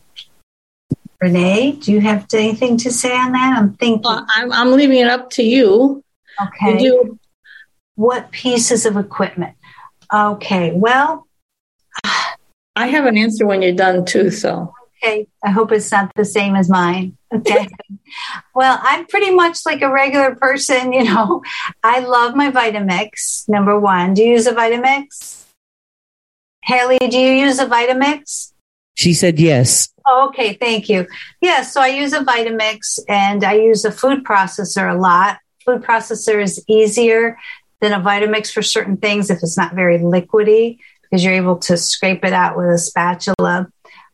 [1.24, 3.56] Renee, do you have anything to say on that?
[3.56, 4.02] I'm thinking.
[4.04, 6.04] Well, I'm, I'm leaving it up to you.
[6.38, 6.82] Okay.
[6.82, 7.18] You
[7.94, 9.56] what pieces of equipment?
[10.12, 10.72] Okay.
[10.72, 11.26] Well,
[12.76, 14.30] I have an answer when you're done too.
[14.30, 14.74] So.
[15.02, 15.26] Okay.
[15.42, 17.16] I hope it's not the same as mine.
[17.32, 17.68] Okay.
[18.54, 20.92] well, I'm pretty much like a regular person.
[20.92, 21.42] You know,
[21.82, 23.48] I love my Vitamix.
[23.48, 24.12] Number one.
[24.12, 25.46] Do you use a Vitamix?
[26.64, 28.52] Haley, do you use a Vitamix?
[28.94, 29.88] She said yes.
[30.06, 31.06] Oh, okay, thank you.
[31.40, 35.38] Yeah, so I use a Vitamix and I use a food processor a lot.
[35.64, 37.38] Food processor is easier
[37.80, 41.76] than a Vitamix for certain things if it's not very liquidy because you're able to
[41.76, 43.68] scrape it out with a spatula.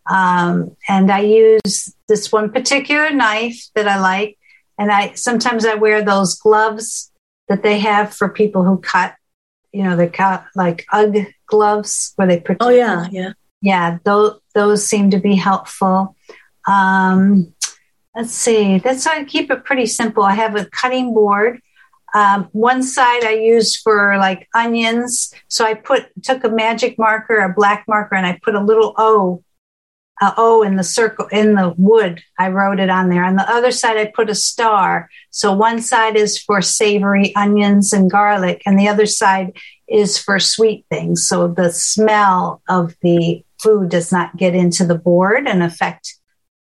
[0.08, 4.38] Um, and I use this one particular knife that I like,
[4.78, 7.12] and I sometimes I wear those gloves
[7.48, 9.14] that they have for people who cut.
[9.72, 12.62] You know, they cut like UGG gloves where they protect.
[12.62, 16.16] Oh yeah, yeah yeah, those those seem to be helpful.
[16.66, 17.54] Um,
[18.14, 18.78] let's see.
[18.78, 20.22] That's I keep it pretty simple.
[20.22, 21.60] I have a cutting board.
[22.12, 25.32] Um, one side I use for like onions.
[25.48, 28.94] So I put took a magic marker, a black marker, and I put a little
[28.98, 29.44] O,
[30.20, 32.20] a O in the circle in the wood.
[32.38, 33.24] I wrote it on there.
[33.24, 35.08] On the other side, I put a star.
[35.30, 40.38] So one side is for savory onions and garlic, and the other side is for
[40.40, 41.26] sweet things.
[41.26, 46.16] So the smell of the food does not get into the board and affect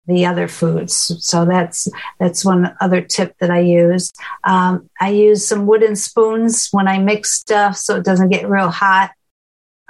[0.09, 1.13] the other foods.
[1.21, 1.87] So that's
[2.19, 4.13] that's one other tip that I use.
[4.43, 8.71] Um, I use some wooden spoons when I mix stuff so it doesn't get real
[8.71, 9.11] hot.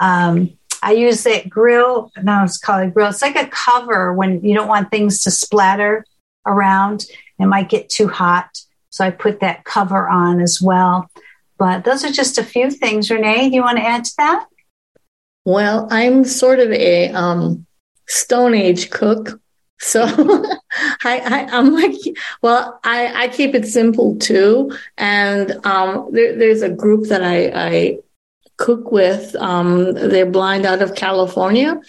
[0.01, 2.13] Um, I use that grill.
[2.23, 3.09] No, it's called a grill.
[3.09, 6.05] It's like a cover when you don't want things to splatter
[6.47, 7.05] around.
[7.39, 8.49] It might get too hot.
[8.91, 11.09] So I put that cover on as well.
[11.59, 13.11] But those are just a few things.
[13.11, 14.47] Renee, do you want to add to that?
[15.49, 17.65] Well, I'm sort of a um,
[18.07, 19.41] Stone Age cook.
[19.79, 20.03] So
[21.05, 21.95] I, am like,
[22.43, 24.77] well, I, I keep it simple too.
[24.99, 27.99] And um, there, there's a group that I, I
[28.59, 29.35] cook with.
[29.37, 31.81] Um, they're blind out of California.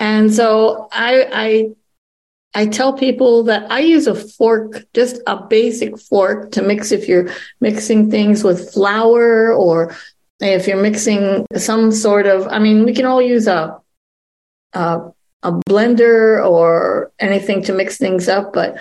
[0.00, 5.96] And so I, I, I tell people that I use a fork, just a basic
[5.96, 7.28] fork to mix if you're
[7.60, 9.94] mixing things with flour or
[10.40, 13.80] if you're mixing some sort of, I mean, we can all use a,
[14.72, 15.00] a,
[15.42, 18.76] a blender or anything to mix things up, but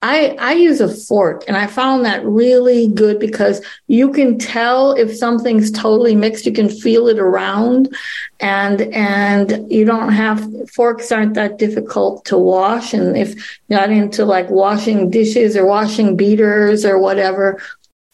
[0.00, 4.92] I, I use a fork and I found that really good because you can tell
[4.92, 6.46] if something's totally mixed.
[6.46, 7.92] You can feel it around
[8.38, 12.94] and, and you don't have, forks aren't that difficult to wash.
[12.94, 17.60] And if not into like washing dishes or washing beaters or whatever,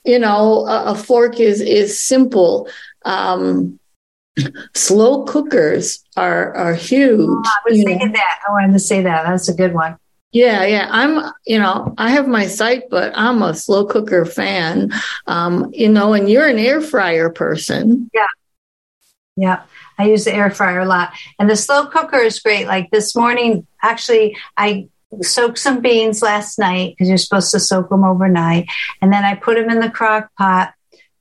[0.05, 2.69] you know, a, a fork is is simple.
[3.05, 3.79] Um,
[4.75, 7.21] slow cookers are are huge.
[7.29, 8.13] Oh, I was thinking know.
[8.15, 8.41] that.
[8.49, 9.25] I wanted to say that.
[9.25, 9.97] That's a good one.
[10.33, 10.89] Yeah, yeah.
[10.91, 14.91] I'm, you know, I have my site, but I'm a slow cooker fan.
[15.29, 18.11] Um, you know, and you're an air fryer person.
[18.13, 18.27] Yeah.
[19.37, 19.63] Yeah.
[19.97, 21.13] I use the air fryer a lot.
[21.39, 22.67] And the slow cooker is great.
[22.67, 24.89] Like this morning, actually, I
[25.23, 28.69] soaked some beans last night because you're supposed to soak them overnight.
[29.01, 30.75] And then I put them in the crock pot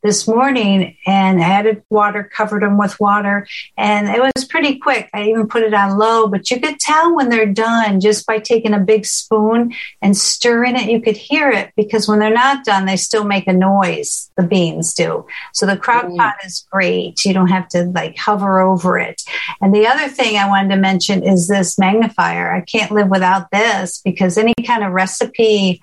[0.03, 5.09] this morning and added water, covered them with water, and it was pretty quick.
[5.13, 8.39] I even put it on low, but you could tell when they're done just by
[8.39, 10.89] taking a big spoon and stirring it.
[10.89, 14.29] You could hear it because when they're not done, they still make a noise.
[14.35, 15.25] The beans do.
[15.53, 16.17] So the crock mm.
[16.17, 17.23] pot is great.
[17.23, 19.21] You don't have to like hover over it.
[19.61, 22.51] And the other thing I wanted to mention is this magnifier.
[22.51, 25.81] I can't live without this because any kind of recipe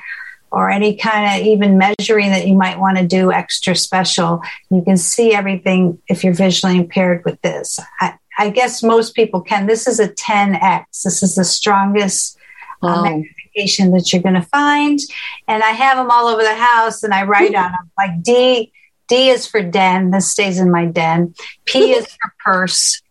[0.53, 4.43] or any kind of even measuring that you might want to do extra special.
[4.71, 7.79] You can see everything if you're visually impaired with this.
[8.01, 9.67] I, I guess most people can.
[9.67, 11.03] This is a 10x.
[11.03, 12.39] This is the strongest
[12.83, 14.99] uh, magnification that you're going to find.
[15.47, 18.73] And I have them all over the house and I write on them like D.
[19.09, 20.11] D is for den.
[20.11, 21.35] This stays in my den.
[21.65, 23.03] P is for purse.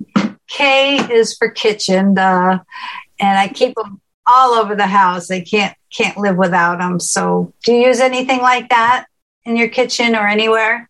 [0.48, 2.16] K is for kitchen.
[2.16, 2.62] The,
[3.20, 5.28] and I keep them all over the house.
[5.28, 7.00] They can't can't live without them.
[7.00, 9.06] So, do you use anything like that
[9.46, 10.90] in your kitchen or anywhere?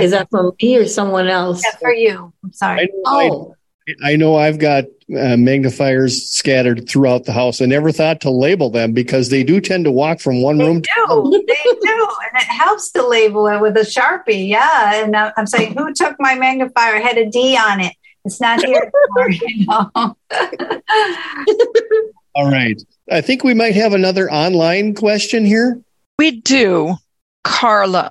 [0.00, 1.62] Is that for me or someone else?
[1.64, 2.32] Yeah, for you.
[2.42, 2.82] I'm sorry.
[2.82, 3.56] I know, oh.
[3.88, 4.84] I, I know I've got
[5.16, 7.60] uh, magnifiers scattered throughout the house.
[7.60, 10.64] I never thought to label them because they do tend to walk from one they
[10.64, 10.90] room do.
[11.06, 11.44] to another.
[11.46, 12.08] They do.
[12.32, 14.48] And it helps to label it with a Sharpie.
[14.48, 15.04] Yeah.
[15.04, 16.96] And I'm saying, who took my magnifier?
[16.96, 17.94] It had a D on it.
[18.24, 20.16] It's not here anymore, you know.
[22.34, 22.80] All right.
[23.10, 25.80] I think we might have another online question here.
[26.18, 26.96] We do.
[27.44, 28.10] Carla.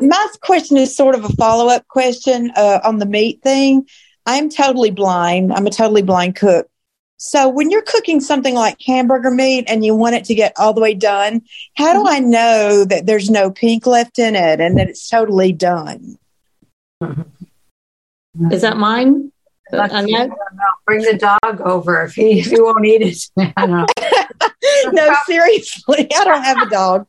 [0.00, 3.86] My question is sort of a follow up question uh, on the meat thing.
[4.26, 5.52] I'm totally blind.
[5.52, 6.68] I'm a totally blind cook.
[7.18, 10.72] So when you're cooking something like hamburger meat and you want it to get all
[10.72, 11.42] the way done,
[11.74, 15.52] how do I know that there's no pink left in it and that it's totally
[15.52, 16.16] done?
[18.52, 19.32] Is that mine?
[19.72, 20.30] Annette?
[20.86, 23.30] Bring the dog over if he, if he won't eat it.
[24.92, 27.06] no, seriously, I don't have a dog.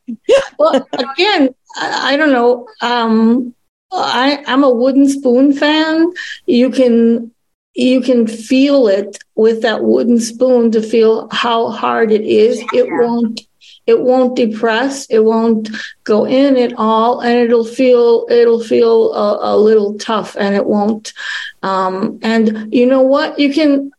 [0.57, 2.67] well, again, I, I don't know.
[2.81, 3.55] Um,
[3.91, 6.11] I, I'm a wooden spoon fan.
[6.45, 7.31] You can
[7.75, 12.61] you can feel it with that wooden spoon to feel how hard it is.
[12.73, 13.41] It won't
[13.89, 15.69] it won't depress it won't
[16.03, 20.65] go in at all and it'll feel it'll feel a, a little tough and it
[20.65, 21.13] won't
[21.61, 23.39] um, and you know what?
[23.39, 23.91] You can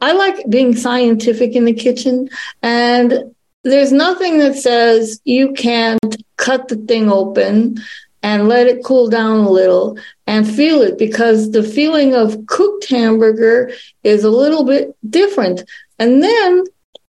[0.00, 2.28] i like being scientific in the kitchen
[2.62, 3.34] and
[3.64, 7.76] there's nothing that says you can't cut the thing open
[8.22, 12.88] and let it cool down a little and feel it because the feeling of cooked
[12.88, 13.70] hamburger
[14.02, 15.62] is a little bit different.
[15.98, 16.64] And then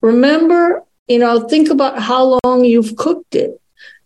[0.01, 3.59] remember you know, think about how long you've cooked it.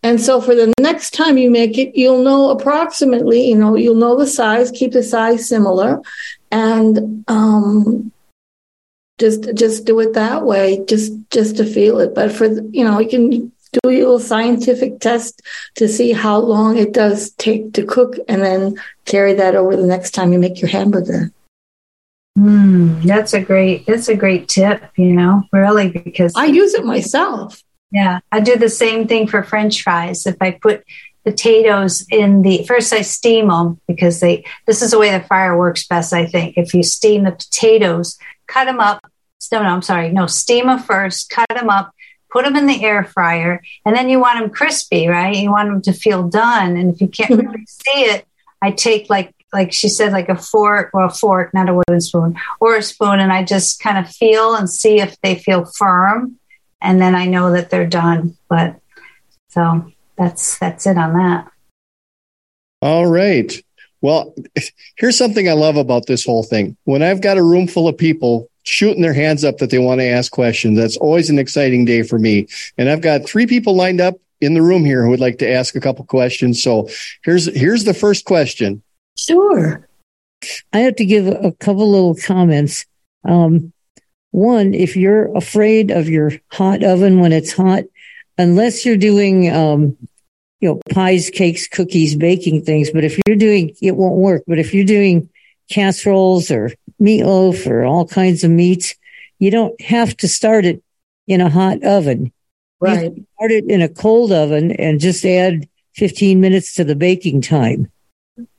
[0.04, 3.96] And so for the next time you make it, you'll know approximately, you know, you'll
[3.96, 6.02] know the size, keep the size similar
[6.52, 8.12] and um
[9.18, 12.14] just just do it that way, just just to feel it.
[12.14, 15.42] But for you know, you can do a little scientific test
[15.76, 19.88] to see how long it does take to cook and then carry that over the
[19.88, 21.32] next time you make your hamburger.
[22.38, 26.86] Mm, that's a great that's a great tip, you know, really because I use it
[26.86, 27.64] myself.
[27.92, 30.28] Yeah, I do the same thing for french fries.
[30.28, 30.84] If I put
[31.24, 35.58] potatoes in the first I steam them because they this is the way the fire
[35.58, 36.58] works best I think.
[36.58, 39.04] If you steam the potatoes, cut them up.
[39.52, 40.12] No, no, I'm sorry.
[40.12, 41.92] No, steam them first, cut them up,
[42.30, 45.36] put them in the air fryer, and then you want them crispy, right?
[45.36, 46.78] You want them to feel done.
[46.78, 48.28] And if you can't really see it,
[48.62, 52.02] I take like like she said, like a fork or a fork, not a wooden
[52.02, 55.66] spoon, or a spoon, and I just kind of feel and see if they feel
[55.66, 56.38] firm,
[56.82, 58.38] and then I know that they're done.
[58.50, 58.80] But
[59.50, 61.52] so that's that's it on that.
[62.82, 63.54] All right.
[64.02, 64.36] Well,
[64.96, 66.78] here's something I love about this whole thing.
[66.84, 70.02] When I've got a room full of people shooting their hands up that they want
[70.02, 72.48] to ask questions, that's always an exciting day for me.
[72.78, 75.52] And I've got three people lined up in the room here who would like to
[75.52, 76.62] ask a couple questions.
[76.62, 76.90] So
[77.24, 78.84] here's here's the first question.
[79.18, 79.88] Sure.
[80.72, 82.86] I have to give a couple little comments.
[83.24, 83.74] Um,
[84.32, 87.84] one, if you're afraid of your hot oven when it's hot,
[88.38, 89.98] unless you're doing, um,
[90.60, 94.44] you know, pies, cakes, cookies, baking things, but if you're doing, it won't work.
[94.48, 95.30] But if you're doing
[95.70, 98.96] casseroles or meatloaf or all kinds of meats,
[99.40, 100.84] you don't have to start it
[101.28, 102.32] in a hot oven.
[102.80, 103.12] Right.
[103.36, 107.92] start it in a cold oven and just add 15 minutes to the baking time.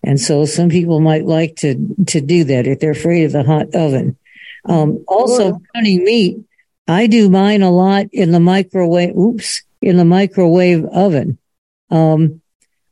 [0.03, 1.75] And so some people might like to,
[2.07, 4.17] to do that if they're afraid of the hot oven.
[4.65, 6.39] Um, also browning meat.
[6.87, 9.17] I do mine a lot in the microwave.
[9.17, 11.39] Oops, in the microwave oven.
[11.91, 12.41] Um,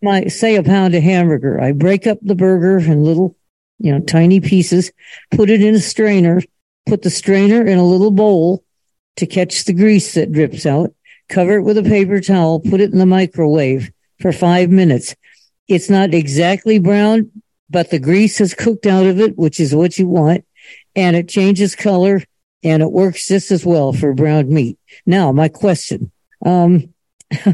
[0.02, 1.60] my say a pound of hamburger.
[1.60, 3.36] I break up the burger in little,
[3.78, 4.92] you know, tiny pieces,
[5.30, 6.40] put it in a strainer,
[6.86, 8.62] put the strainer in a little bowl
[9.16, 10.94] to catch the grease that drips out,
[11.28, 15.14] cover it with a paper towel, put it in the microwave for five minutes.
[15.68, 17.30] It's not exactly brown,
[17.68, 20.44] but the grease has cooked out of it, which is what you want.
[20.94, 22.22] And it changes color
[22.62, 24.78] and it works just as well for browned meat.
[25.04, 26.10] Now, my question.
[26.44, 26.94] Um,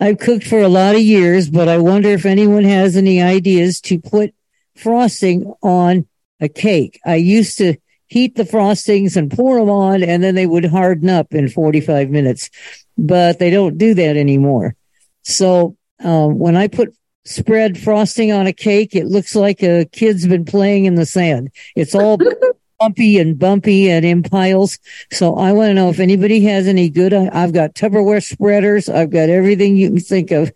[0.00, 3.80] I've cooked for a lot of years, but I wonder if anyone has any ideas
[3.82, 4.34] to put
[4.76, 6.06] frosting on
[6.40, 7.00] a cake.
[7.04, 7.76] I used to
[8.08, 12.10] heat the frostings and pour them on, and then they would harden up in 45
[12.10, 12.50] minutes,
[12.96, 14.74] but they don't do that anymore.
[15.22, 16.94] So um, when I put
[17.24, 21.50] spread frosting on a cake, it looks like a kid's been playing in the sand.
[21.76, 22.18] It's all
[22.78, 24.78] bumpy and bumpy and in piles.
[25.12, 27.12] So I want to know if anybody has any good.
[27.12, 28.88] I've got Tupperware spreaders.
[28.88, 30.52] I've got everything you can think of,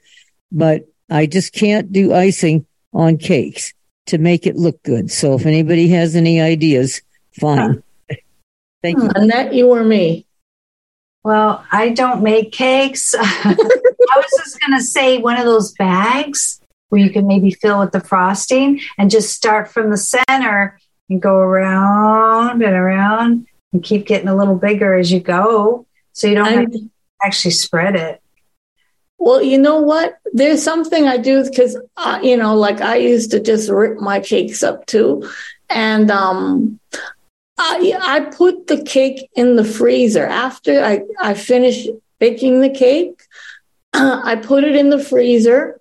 [0.50, 3.74] but I just can't do icing on cakes
[4.06, 5.10] to make it look good.
[5.10, 7.02] So if anybody has any ideas,
[7.38, 7.82] fine.
[8.82, 9.10] Thank you.
[9.14, 10.26] Annette, you or me?
[11.22, 13.14] Well, I don't make cakes.
[14.10, 17.80] I was just going to say one of those bags where you can maybe fill
[17.80, 20.78] with the frosting and just start from the center
[21.08, 25.86] and go around and around and keep getting a little bigger as you go.
[26.12, 26.90] So you don't have to
[27.22, 28.20] actually spread it.
[29.18, 30.18] Well, you know what?
[30.32, 34.20] There's something I do because, uh, you know, like I used to just rip my
[34.20, 35.30] cakes up too.
[35.70, 36.80] And um,
[37.56, 41.86] I, I put the cake in the freezer after I, I finish
[42.18, 43.22] baking the cake.
[43.94, 45.80] I put it in the freezer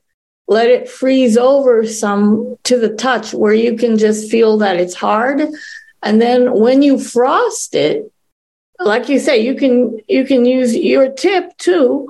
[0.51, 4.93] let it freeze over some to the touch where you can just feel that it's
[4.93, 5.41] hard.
[6.03, 8.11] And then when you frost it,
[8.77, 12.09] like you say, you can you can use your tip too,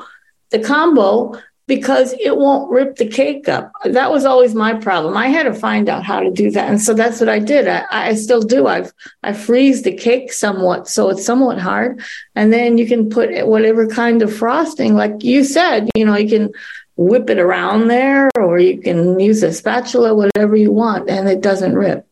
[0.50, 1.40] the combo,
[1.72, 3.72] because it won't rip the cake up.
[3.86, 5.16] That was always my problem.
[5.16, 6.68] I had to find out how to do that.
[6.70, 7.66] And so that's what I did.
[7.66, 8.68] I, I still do.
[8.68, 8.92] I've
[9.24, 12.02] I freeze the cake somewhat so it's somewhat hard.
[12.36, 16.28] And then you can put whatever kind of frosting, like you said, you know, you
[16.28, 16.52] can
[16.98, 21.40] whip it around there, or you can use a spatula, whatever you want, and it
[21.40, 22.06] doesn't rip.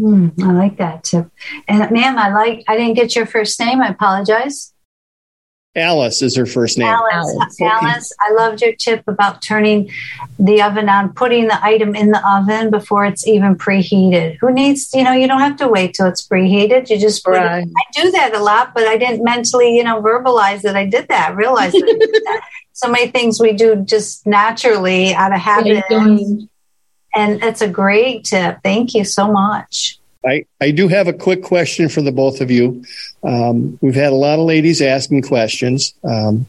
[0.00, 1.30] Mm, I like that tip.
[1.68, 2.64] And ma'am, I like.
[2.66, 3.80] I didn't get your first name.
[3.80, 4.73] I apologize.
[5.76, 6.86] Alice is her first name.
[6.86, 9.90] Alice, Alice, Alice, I loved your tip about turning
[10.38, 14.36] the oven on, putting the item in the oven before it's even preheated.
[14.40, 16.90] Who needs, you know, you don't have to wait till it's preheated.
[16.90, 17.66] You just right.
[17.66, 21.08] I do that a lot, but I didn't mentally, you know, verbalize that I did
[21.08, 22.42] that, realize that.
[22.72, 25.84] so many things we do just naturally out of habit.
[27.16, 28.58] And it's a great tip.
[28.64, 29.98] Thank you so much.
[30.26, 32.84] I, I do have a quick question for the both of you.
[33.22, 35.94] Um, we've had a lot of ladies asking questions.
[36.02, 36.46] Um,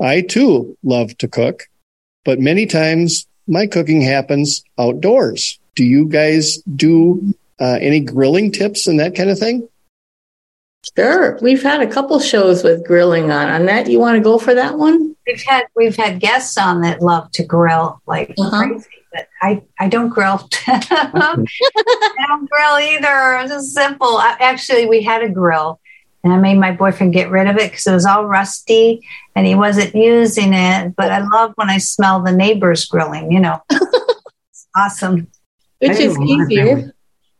[0.00, 1.68] I too love to cook,
[2.24, 5.58] but many times my cooking happens outdoors.
[5.74, 9.68] Do you guys do uh, any grilling tips and that kind of thing?
[10.96, 11.38] Sure.
[11.42, 13.48] We've had a couple shows with grilling on.
[13.48, 15.16] Annette, you want to go for that one?
[15.26, 18.68] We've had we've had guests on that love to grill like uh-huh.
[18.68, 18.86] crazy
[19.16, 20.48] but I, I don't grill.
[20.66, 21.44] I
[22.28, 23.38] don't grill either.
[23.40, 24.18] It's just simple.
[24.18, 25.80] I, actually, we had a grill
[26.22, 29.46] and I made my boyfriend get rid of it because it was all rusty and
[29.46, 30.94] he wasn't using it.
[30.96, 33.60] But I love when I smell the neighbors grilling, you know.
[33.70, 35.28] it's awesome.
[35.78, 36.92] Which is easier.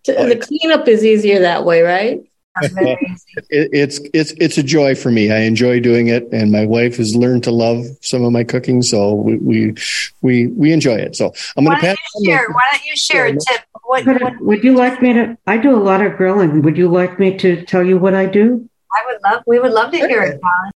[0.05, 2.20] The cleanup is easier that way, right?
[2.62, 5.30] it, it's it's it's a joy for me.
[5.30, 8.82] I enjoy doing it, and my wife has learned to love some of my cooking,
[8.82, 9.74] so we we
[10.22, 11.16] we, we enjoy it.
[11.16, 11.96] So I'm going to pass.
[12.24, 12.48] Share?
[12.50, 13.61] Why don't you share a tip?
[13.84, 15.36] What, what, would you like me to?
[15.46, 16.62] I do a lot of grilling.
[16.62, 18.68] Would you like me to tell you what I do?
[18.92, 19.42] I would love.
[19.46, 20.72] We would love to hear it, Colin.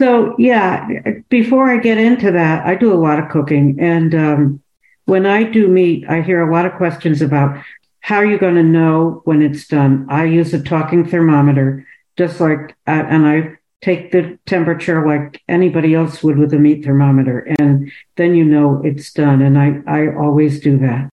[0.00, 0.88] So yeah,
[1.28, 4.62] before I get into that, I do a lot of cooking, and um,
[5.04, 7.62] when I do meat, I hear a lot of questions about
[8.00, 10.06] how are you going to know when it's done?
[10.08, 11.86] I use a talking thermometer,
[12.16, 16.84] just like, uh, and I take the temperature like anybody else would with a meat
[16.84, 19.42] thermometer, and then you know it's done.
[19.42, 21.10] And I, I always do that.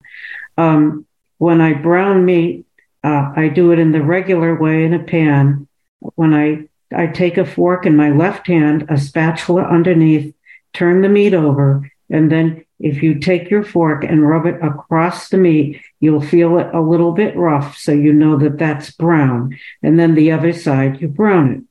[0.57, 1.07] Um,
[1.39, 2.67] when I brown meat,
[3.03, 5.69] uh, I do it in the regular way in a pan.
[6.01, 10.35] When I, I take a fork in my left hand, a spatula underneath,
[10.73, 15.29] turn the meat over, and then if you take your fork and rub it across
[15.29, 17.77] the meat, you'll feel it a little bit rough.
[17.79, 19.59] So you know that that's brown.
[19.83, 21.63] And then the other side, you brown it.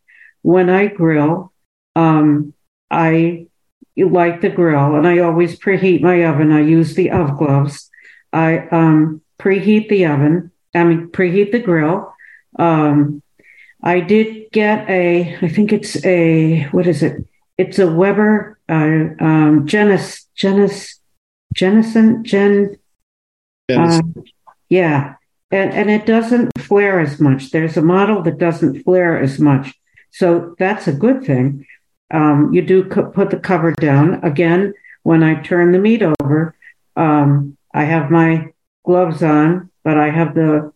[0.41, 1.53] When I grill,
[1.95, 2.53] um,
[2.89, 3.47] I
[3.95, 6.51] like the grill and I always preheat my oven.
[6.51, 7.89] I use the oven gloves.
[8.33, 10.51] I um, preheat the oven.
[10.73, 12.13] I mean, preheat the grill.
[12.57, 13.21] Um,
[13.83, 17.25] I did get a, I think it's a, what is it?
[17.57, 20.99] It's a Weber, uh, um, Genis, Genis,
[21.53, 22.77] Jenison, Gen,
[23.69, 24.01] uh,
[24.69, 25.15] yeah.
[25.51, 27.51] And, and it doesn't flare as much.
[27.51, 29.73] There's a model that doesn't flare as much.
[30.11, 31.65] So that's a good thing.
[32.11, 34.23] Um, you do co- put the cover down.
[34.23, 36.55] Again, when I turn the meat over,
[36.95, 38.53] um, I have my
[38.85, 40.71] gloves on, but I have the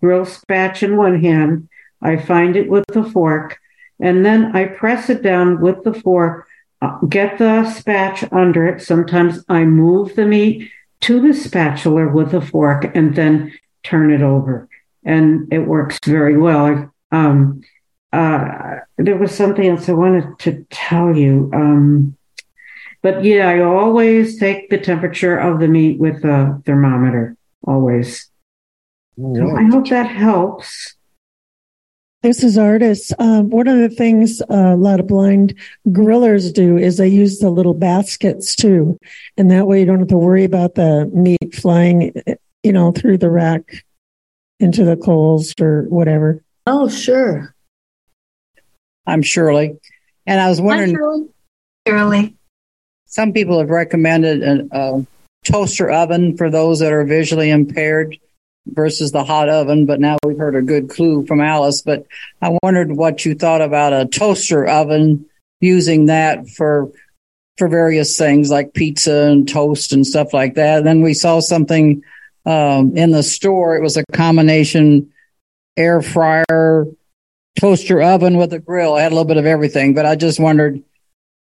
[0.00, 1.68] grill spatch in one hand.
[2.00, 3.58] I find it with the fork,
[4.00, 6.46] and then I press it down with the fork,
[6.80, 8.82] uh, get the spatch under it.
[8.82, 10.70] Sometimes I move the meat
[11.00, 13.52] to the spatula with a fork and then
[13.84, 14.68] turn it over.
[15.04, 16.92] And it works very well.
[17.12, 17.62] Um,
[18.12, 21.50] uh, there was something else I wanted to tell you.
[21.54, 22.16] Um,
[23.02, 27.36] but yeah, I always take the temperature of the meat with a thermometer,
[27.66, 28.28] always.
[29.16, 30.94] So I hope that helps.
[32.22, 33.12] This is artists.
[33.20, 35.54] Um, one of the things uh, a lot of blind
[35.88, 38.98] grillers do is they use the little baskets too,
[39.36, 42.12] and that way you don't have to worry about the meat flying,
[42.64, 43.84] you know, through the rack
[44.58, 46.42] into the coals or whatever.
[46.66, 47.54] Oh, sure.
[49.06, 49.78] I'm Shirley,
[50.26, 50.96] and I was wondering.
[50.96, 51.28] Shirley.
[51.86, 52.36] Shirley.
[53.06, 55.06] Some people have recommended a, a
[55.44, 58.18] toaster oven for those that are visually impaired
[58.72, 61.82] versus the hot oven, but now we've heard a good clue from Alice.
[61.82, 62.06] But
[62.42, 65.26] I wondered what you thought about a toaster oven
[65.60, 66.90] using that for
[67.56, 70.78] for various things like pizza and toast and stuff like that.
[70.78, 72.02] And then we saw something
[72.46, 73.76] um, in the store.
[73.76, 75.12] It was a combination
[75.76, 76.86] air fryer,
[77.58, 78.96] toaster oven with a grill.
[78.96, 80.82] It had a little bit of everything, but I just wondered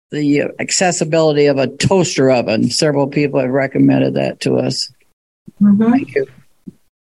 [0.09, 2.69] the accessibility of a toaster oven.
[2.69, 4.91] Several people have recommended that to us.
[5.61, 5.91] Mm-hmm.
[5.91, 6.27] Thank you.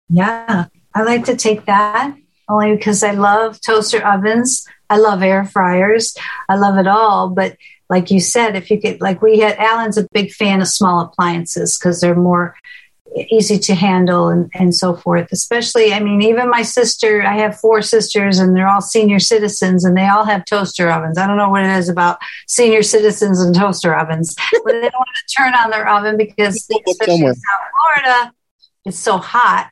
[0.10, 2.16] Yeah, I like to take that
[2.50, 4.66] only because I love toaster ovens.
[4.90, 6.16] I love air fryers.
[6.48, 7.30] I love it all.
[7.30, 7.58] But
[7.90, 11.02] like you said, if you could, like we had, Allen's a big fan of small
[11.02, 12.56] appliances because they're more
[13.32, 15.30] easy to handle and, and so forth.
[15.32, 19.84] Especially, I mean, even my sister, I have four sisters and they're all senior citizens
[19.84, 21.18] and they all have toaster ovens.
[21.18, 24.94] I don't know what it is about senior citizens and toaster ovens, but they don't
[24.94, 26.56] want to turn on their oven because,
[26.90, 27.62] especially in South
[27.96, 28.34] Florida,
[28.86, 29.72] it's so hot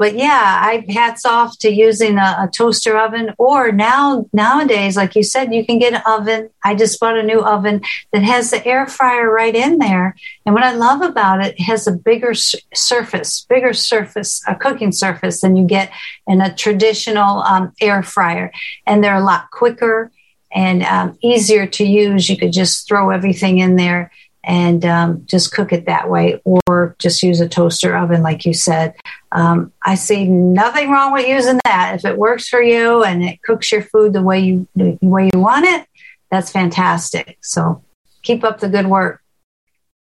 [0.00, 3.34] but yeah, I hats off to using a, a, toaster oven.
[3.36, 6.48] Or now nowadays, like you said, you can get an oven.
[6.64, 7.82] I just bought a new oven
[8.14, 10.16] that has the air fryer right in there.
[10.46, 14.90] And what I love about it, it has a bigger surface, bigger surface, a cooking
[14.90, 15.92] surface than you get
[16.26, 18.50] in a traditional um, air fryer,
[18.86, 20.10] and they're a lot quicker
[20.50, 22.30] and um, easier to use.
[22.30, 24.10] You could just throw everything in there
[24.42, 28.54] and um, just cook it that way, or just use a toaster oven, like you
[28.54, 28.94] said.
[29.32, 31.94] Um, I see nothing wrong with using that.
[31.96, 35.30] If it works for you and it cooks your food the way you the way
[35.32, 35.86] you want it,
[36.30, 37.38] that's fantastic.
[37.42, 37.84] So
[38.22, 39.22] keep up the good work.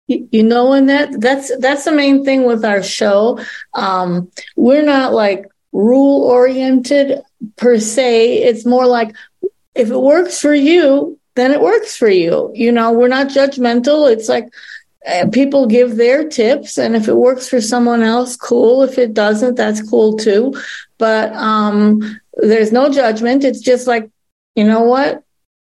[0.06, 3.40] You know, and that that's that's the main thing with our show.
[3.74, 7.20] Um, we're not like rule oriented
[7.56, 8.38] per se.
[8.38, 9.14] It's more like
[9.74, 12.50] if it works for you, then it works for you.
[12.54, 14.10] You know, we're not judgmental.
[14.10, 14.48] It's like
[15.06, 18.82] uh, people give their tips and if it works for someone else cool.
[18.82, 20.54] If it doesn't that's cool too.
[20.98, 23.44] But um there's no judgment.
[23.44, 24.10] It's just like
[24.56, 25.22] you know what?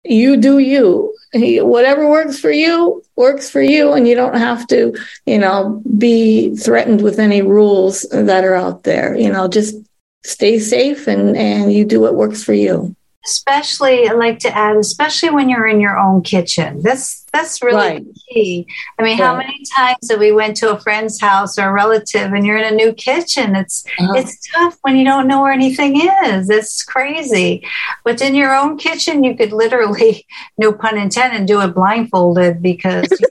[0.03, 1.13] You do you.
[1.33, 4.95] Whatever works for you works for you and you don't have to
[5.27, 9.15] you know be threatened with any rules that are out there.
[9.15, 9.75] You know just
[10.23, 12.95] stay safe and and you do what works for you
[13.25, 16.81] especially I like to add, especially when you're in your own kitchen.
[16.81, 18.05] That's that's really right.
[18.29, 18.67] key.
[18.97, 22.33] I mean, how many times that we went to a friend's house or a relative
[22.33, 23.55] and you're in a new kitchen?
[23.55, 24.13] It's uh-huh.
[24.15, 26.49] it's tough when you don't know where anything is.
[26.49, 27.67] It's crazy.
[28.03, 30.25] But in your own kitchen, you could literally,
[30.57, 33.27] no pun intended, do it blindfolded because you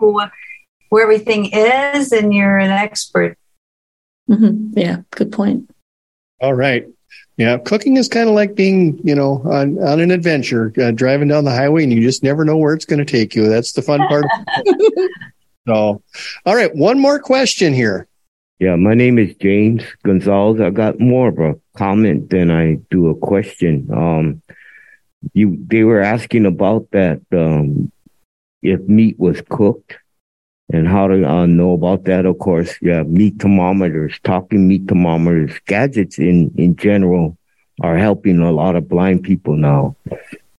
[0.00, 0.30] know
[0.90, 3.38] where everything is and you're an expert.
[4.30, 4.78] Mm-hmm.
[4.78, 5.70] Yeah, good point.
[6.40, 6.86] All right.
[7.38, 11.28] Yeah, cooking is kind of like being, you know, on, on an adventure, uh, driving
[11.28, 13.48] down the highway, and you just never know where it's going to take you.
[13.48, 14.26] That's the fun part.
[15.66, 16.02] so,
[16.44, 18.06] all right, one more question here.
[18.58, 20.60] Yeah, my name is James Gonzalez.
[20.60, 23.88] I got more of a comment than I do a question.
[23.92, 24.42] Um,
[25.32, 27.90] you they were asking about that um,
[28.62, 29.96] if meat was cooked
[30.72, 32.26] and how to uh, know about that.
[32.26, 37.36] Of course, yeah, meat thermometers, talking meat thermometers, gadgets in, in general
[37.82, 39.96] are helping a lot of blind people now.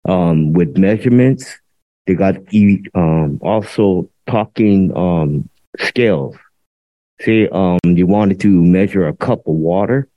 [0.04, 1.58] Um, with measurements,
[2.06, 2.36] they got
[2.94, 5.48] um, also talking um,
[5.78, 6.36] scales.
[7.20, 10.08] Say um, you wanted to measure a cup of water,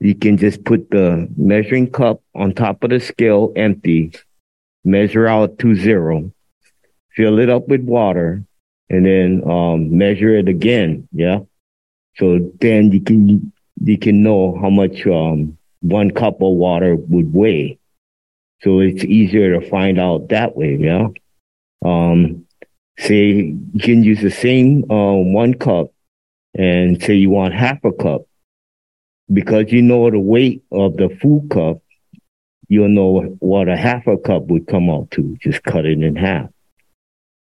[0.00, 4.12] you can just put the measuring cup on top of the scale empty,
[4.84, 6.32] measure out to zero,
[7.14, 8.44] fill it up with water,
[8.92, 11.08] and then um, measure it again.
[11.12, 11.40] Yeah.
[12.16, 17.32] So then you can you can know how much um, one cup of water would
[17.32, 17.78] weigh.
[18.60, 20.76] So it's easier to find out that way.
[20.76, 21.08] Yeah.
[21.84, 22.46] Um,
[22.98, 25.90] say you can use the same uh, one cup
[26.54, 28.22] and say you want half a cup
[29.32, 31.78] because you know the weight of the food cup
[32.68, 36.14] you'll know what a half a cup would come out to just cut it in
[36.14, 36.50] half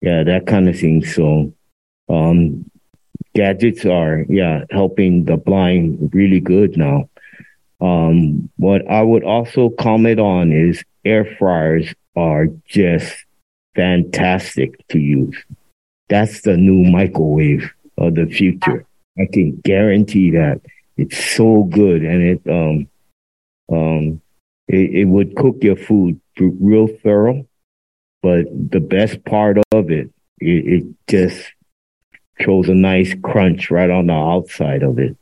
[0.04, 1.52] yeah that kind of thing so
[2.08, 2.68] um
[3.34, 7.08] gadgets are yeah helping the blind really good now
[7.80, 13.24] um what i would also comment on is air fryers are just
[13.74, 15.36] fantastic to use.
[16.08, 18.86] That's the new microwave of the future.
[19.18, 20.60] I can guarantee that
[20.96, 22.88] it's so good and it um
[23.72, 24.20] um
[24.68, 27.46] it, it would cook your food real thorough.
[28.24, 30.08] But the best part of it,
[30.40, 31.52] it, it just
[32.40, 35.14] shows a nice crunch right on the outside of it.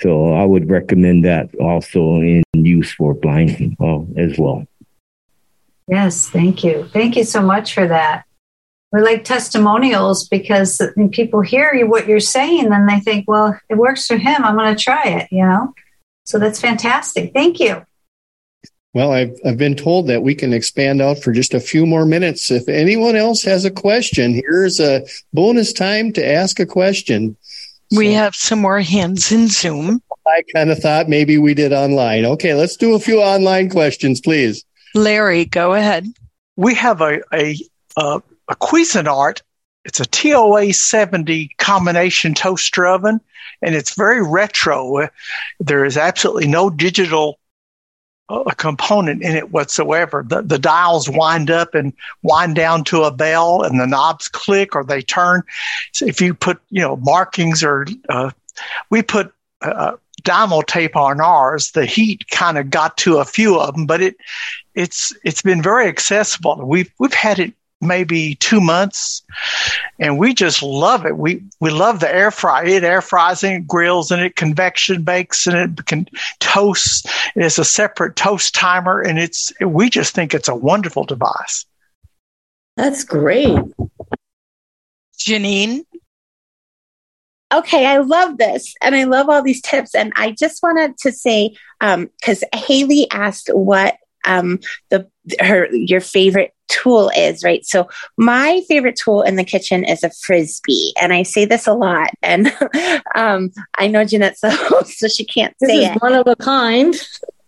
[0.00, 4.64] So I would recommend that also in use for blind uh, as well.
[5.88, 6.88] Yes, thank you.
[6.92, 8.24] Thank you so much for that.
[8.92, 10.80] We like testimonials because
[11.10, 14.44] people hear what you're saying, and they think, well, it works for him.
[14.44, 15.74] I'm going to try it, you know?
[16.26, 17.32] So that's fantastic.
[17.34, 17.84] Thank you.
[18.98, 22.04] Well, I've, I've been told that we can expand out for just a few more
[22.04, 22.50] minutes.
[22.50, 27.36] If anyone else has a question, here's a bonus time to ask a question.
[27.92, 30.02] We have some more hands in Zoom.
[30.26, 32.24] I kind of thought maybe we did online.
[32.24, 34.64] Okay, let's do a few online questions, please.
[34.96, 36.08] Larry, go ahead.
[36.56, 37.56] We have a a
[37.96, 39.42] a, a Cuisinart.
[39.84, 43.20] It's a TOA 70 combination toaster oven,
[43.62, 45.08] and it's very retro.
[45.60, 47.38] There is absolutely no digital
[48.28, 50.24] uh, component in it whatsoever.
[50.26, 54.76] The, the dials wind up and wind down to a bell, and the knobs click
[54.76, 55.42] or they turn.
[55.92, 58.30] So if you put, you know, markings or uh,
[58.90, 63.58] we put uh, Dymo tape on ours, the heat kind of got to a few
[63.58, 64.16] of them, but it
[64.74, 66.56] it's it's been very accessible.
[66.56, 69.22] We've we've had it maybe two months,
[69.98, 71.16] and we just love it.
[71.16, 72.64] We we love the air fry.
[72.64, 76.06] It air fries and it grills and it convection bakes and it can
[76.40, 77.08] toast.
[77.36, 81.66] It's a separate toast timer, and it's we just think it's a wonderful device.
[82.76, 83.58] That's great,
[85.18, 85.84] Janine.
[87.52, 89.94] Okay, I love this and I love all these tips.
[89.94, 94.58] And I just wanted to say, because um, Haley asked what um,
[94.90, 95.08] the
[95.40, 97.64] her your favorite tool is, right?
[97.64, 101.74] So my favorite tool in the kitchen is a frisbee, and I say this a
[101.74, 102.10] lot.
[102.22, 102.52] And
[103.14, 106.02] um, I know Jeanette's the host, so she can't this say is it.
[106.02, 106.94] One of a kind.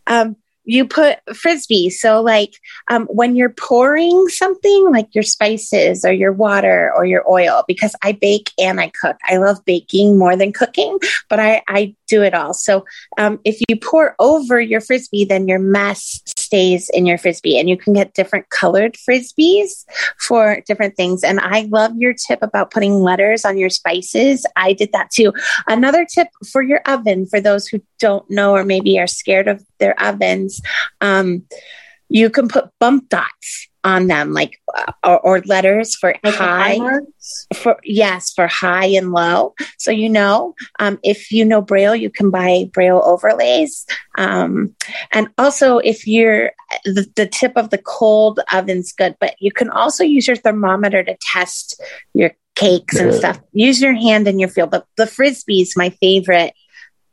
[0.06, 1.90] Um, you put frisbee.
[1.90, 2.54] So, like
[2.88, 7.94] um, when you're pouring something, like your spices or your water or your oil, because
[8.02, 9.16] I bake and I cook.
[9.24, 12.54] I love baking more than cooking, but I, I do it all.
[12.54, 12.84] So,
[13.18, 17.68] um, if you pour over your frisbee, then your mess stays in your frisbee, and
[17.68, 19.84] you can get different colored frisbees
[20.18, 21.22] for different things.
[21.22, 24.44] And I love your tip about putting letters on your spices.
[24.56, 25.32] I did that too.
[25.68, 29.64] Another tip for your oven for those who don't know or maybe are scared of
[29.78, 30.60] their ovens,
[31.00, 31.44] um,
[32.08, 36.78] you can put bump dots on them, like uh, or, or, letters for like high,
[37.54, 39.54] for yes, for high and low.
[39.78, 43.86] So you know, um, if you know Braille, you can buy Braille overlays.
[44.18, 44.74] Um,
[45.12, 46.52] and also, if you're
[46.84, 51.02] the, the tip of the cold oven's good, but you can also use your thermometer
[51.02, 51.80] to test
[52.14, 53.40] your cakes and stuff.
[53.52, 54.66] Use your hand and your feel.
[54.66, 56.54] But the frisbee is my favorite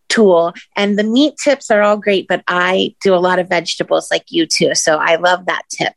[0.09, 0.53] tool.
[0.75, 4.25] And the meat tips are all great, but I do a lot of vegetables like
[4.29, 4.75] you too.
[4.75, 5.93] So I love that tip.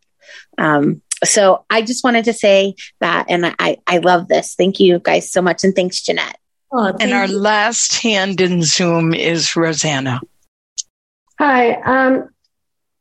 [0.59, 4.55] Um, so I just wanted to say that, and I, I love this.
[4.55, 5.64] Thank you guys so much.
[5.64, 6.39] And thanks, Jeanette.
[6.72, 7.39] Oh, and our you.
[7.39, 10.20] last hand in Zoom is Rosanna.
[11.39, 11.74] Hi.
[11.74, 12.28] Um,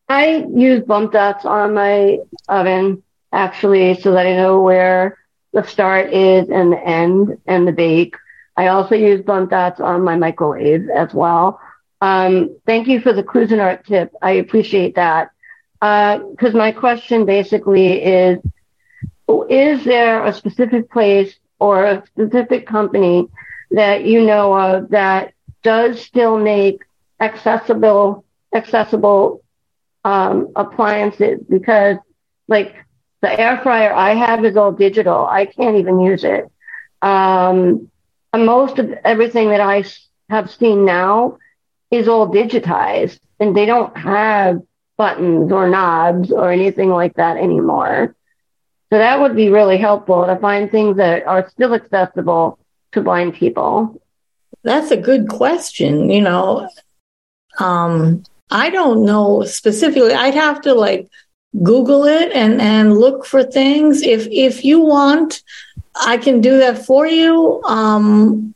[0.08, 5.18] I use bump dots on my oven actually so that I know where
[5.54, 8.16] the start is and the end and the bake.
[8.58, 11.60] I also use bump dots on my microwave as well.
[12.02, 14.14] Um, thank you for the Cuisinart tip.
[14.22, 15.30] I appreciate that.
[15.80, 18.40] Because uh, my question basically is,
[19.50, 23.28] is there a specific place or a specific company
[23.72, 26.82] that you know of that does still make
[27.20, 29.44] accessible, accessible
[30.04, 31.40] um, appliances?
[31.50, 31.98] Because
[32.48, 32.76] like
[33.22, 35.26] the air fryer I have is all digital.
[35.26, 36.46] I can't even use it.
[37.02, 37.90] Um,
[38.36, 39.84] most of everything that I
[40.30, 41.38] have seen now
[41.92, 44.62] is all digitized and they don't have
[45.00, 48.14] buttons or knobs or anything like that anymore.
[48.92, 52.60] So that would be really helpful to find things that are still accessible
[52.92, 54.02] to blind people.
[54.64, 56.10] That's a good question.
[56.10, 56.70] You know,
[57.60, 60.14] um, I don't know specifically.
[60.14, 61.08] I'd have to like
[61.64, 64.02] Google it and and look for things.
[64.02, 65.44] If if you want,
[65.96, 67.62] I can do that for you.
[67.64, 68.54] Um,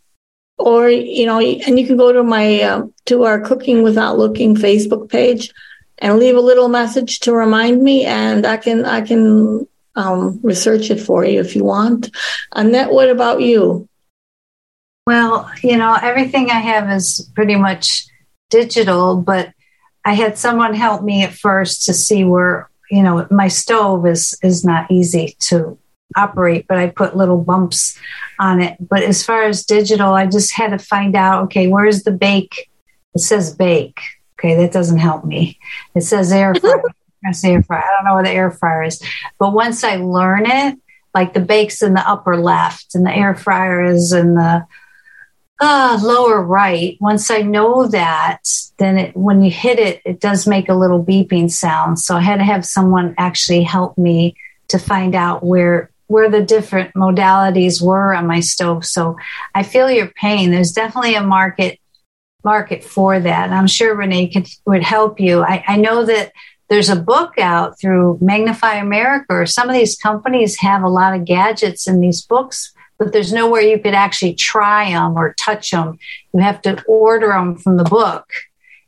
[0.58, 4.56] or you know, and you can go to my uh, to our Cooking Without Looking
[4.56, 5.54] Facebook page
[6.04, 10.92] and leave a little message to remind me, and I can I can um, research
[10.92, 12.12] it for you if you want.
[12.52, 13.88] Annette, what about you?
[15.08, 18.06] Well, you know, everything I have is pretty much
[18.50, 19.54] digital, but
[20.04, 24.38] I had someone help me at first to see where, you know, my stove is
[24.44, 25.78] is not easy to
[26.18, 27.98] operate, but I put little bumps
[28.40, 28.76] on it.
[28.78, 32.70] But as far as digital, I just had to find out, okay, where's the bake?
[33.16, 34.02] It says bake.
[34.44, 35.58] Okay, that doesn't help me.
[35.96, 36.82] It says air fryer.
[37.22, 37.82] press air fryer.
[37.82, 39.02] I don't know where the air fryer is.
[39.40, 40.78] But once I learn it,
[41.14, 44.66] like the bake's in the upper left and the air fryer is in the
[45.62, 46.98] uh, lower right.
[47.00, 48.42] Once I know that,
[48.80, 52.00] then it, when you hit it, it does make a little beeping sound.
[52.00, 54.36] So I had to have someone actually help me
[54.70, 58.86] to find out where where the different modalities were on my stove.
[58.86, 59.16] So
[59.56, 60.52] I feel your pain.
[60.52, 61.80] There's definitely a market
[62.44, 63.46] market for that.
[63.46, 65.44] And I'm sure Renee could would help you.
[65.44, 66.32] I, I know that
[66.70, 71.14] there's a book out through Magnify America, or some of these companies have a lot
[71.14, 75.72] of gadgets in these books, but there's nowhere you could actually try them or touch
[75.72, 76.00] them.
[76.34, 78.26] You have to order them from the book,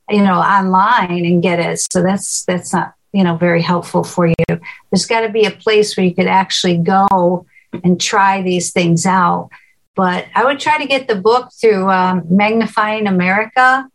[0.09, 1.79] you know, online and get it.
[1.91, 4.35] So that's that's not you know very helpful for you.
[4.91, 7.45] There's got to be a place where you could actually go
[7.83, 9.49] and try these things out.
[9.95, 13.89] But I would try to get the book through um, Magnifying America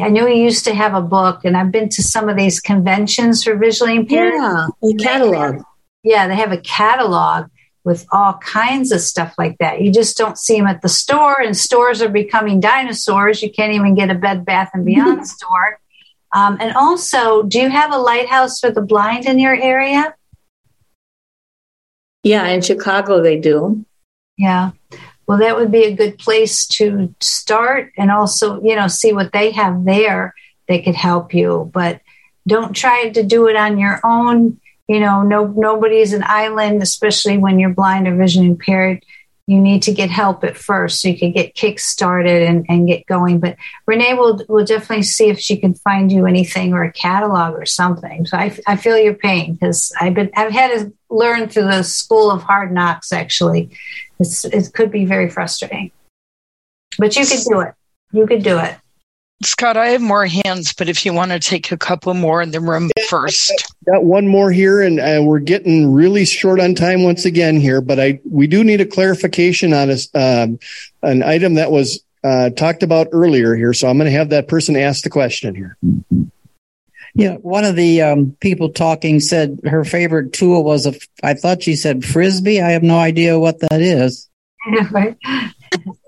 [0.00, 2.60] I know you used to have a book, and I've been to some of these
[2.60, 4.34] conventions for visually impaired.
[4.34, 5.62] Yeah, a catalog.
[6.02, 7.48] Yeah, they have a catalog
[7.84, 9.80] with all kinds of stuff like that.
[9.82, 13.42] You just don't see them at the store, and stores are becoming dinosaurs.
[13.42, 15.78] You can't even get a Bed Bath and Beyond store.
[16.34, 20.14] Um, and also, do you have a lighthouse for the blind in your area?
[22.22, 23.84] Yeah, in Chicago they do.
[24.38, 24.70] Yeah
[25.32, 29.32] well, that would be a good place to start and also, you know, see what
[29.32, 30.34] they have there
[30.68, 31.70] that could help you.
[31.72, 32.02] But
[32.46, 34.60] don't try to do it on your own.
[34.88, 39.02] You know, no nobody's an island, especially when you're blind or vision impaired
[39.46, 42.86] you need to get help at first so you can get kick started and, and
[42.86, 43.40] get going.
[43.40, 47.54] But Renee will will definitely see if she can find you anything or a catalog
[47.54, 48.24] or something.
[48.26, 51.82] So I, I feel your pain because I've been I've had to learn through the
[51.82, 53.12] school of hard knocks.
[53.12, 53.70] Actually,
[54.20, 55.90] it's, it could be very frustrating,
[56.98, 57.74] but you could do it.
[58.12, 58.76] You could do it.
[59.44, 62.50] Scott, I have more hands, but if you want to take a couple more in
[62.50, 63.52] the room first.
[63.86, 67.80] Got one more here, and uh, we're getting really short on time once again here.
[67.80, 70.58] But I we do need a clarification on a, um,
[71.02, 73.72] an item that was uh, talked about earlier here.
[73.72, 75.76] So I'm going to have that person ask the question here.
[77.14, 80.94] Yeah, one of the um, people talking said her favorite tool was a.
[81.22, 82.60] I thought she said frisbee.
[82.60, 84.28] I have no idea what that is.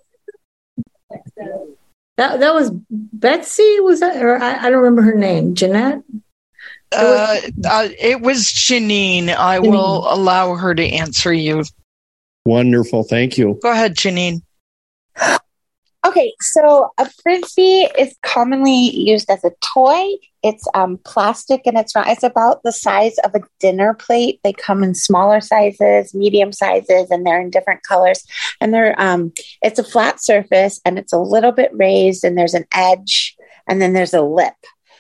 [2.17, 3.81] That that was Betsy.
[3.81, 4.23] Was that?
[4.23, 5.55] Or I, I don't remember her name.
[5.55, 6.03] Jeanette.
[6.93, 9.29] Uh, uh, it was Janine.
[9.29, 9.71] I Janine.
[9.71, 11.65] will allow her to answer you.
[12.45, 13.03] Wonderful.
[13.03, 13.59] Thank you.
[13.63, 14.43] Go ahead, Janine.
[16.07, 20.07] Okay, so a frisbee is commonly used as a toy.
[20.43, 24.39] It's um, plastic and it's it's about the size of a dinner plate.
[24.45, 28.23] They come in smaller sizes, medium sizes, and they're in different colors.
[28.61, 29.33] And they're um,
[29.63, 33.35] it's a flat surface and it's a little bit raised, and there's an edge,
[33.67, 34.55] and then there's a lip.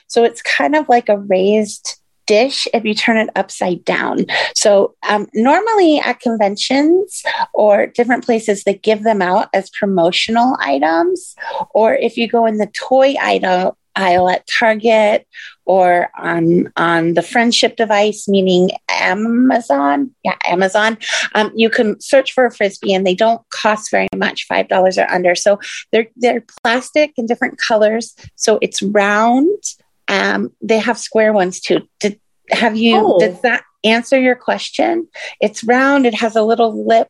[0.07, 4.27] So it's kind of like a raised dish if you turn it upside down.
[4.55, 7.23] So, um, normally at conventions
[7.53, 11.35] or different places, they give them out as promotional items.
[11.71, 15.27] Or if you go in the toy aisle, aisle at Target
[15.67, 20.11] or on on the friendship device, meaning Amazon.
[20.23, 20.99] Yeah, Amazon.
[21.35, 24.99] Um, you can search for a frisbee, and they don't cost very much, five dollars
[24.99, 25.35] or under.
[25.35, 25.59] So
[25.93, 28.15] they're they're plastic in different colors.
[28.37, 29.63] So it's round
[30.09, 31.89] um, they have square ones too.
[32.01, 32.97] Did have you?
[32.97, 33.19] Oh.
[33.19, 35.09] Does that answer your question?
[35.41, 36.07] It's round.
[36.07, 37.09] It has a little lip.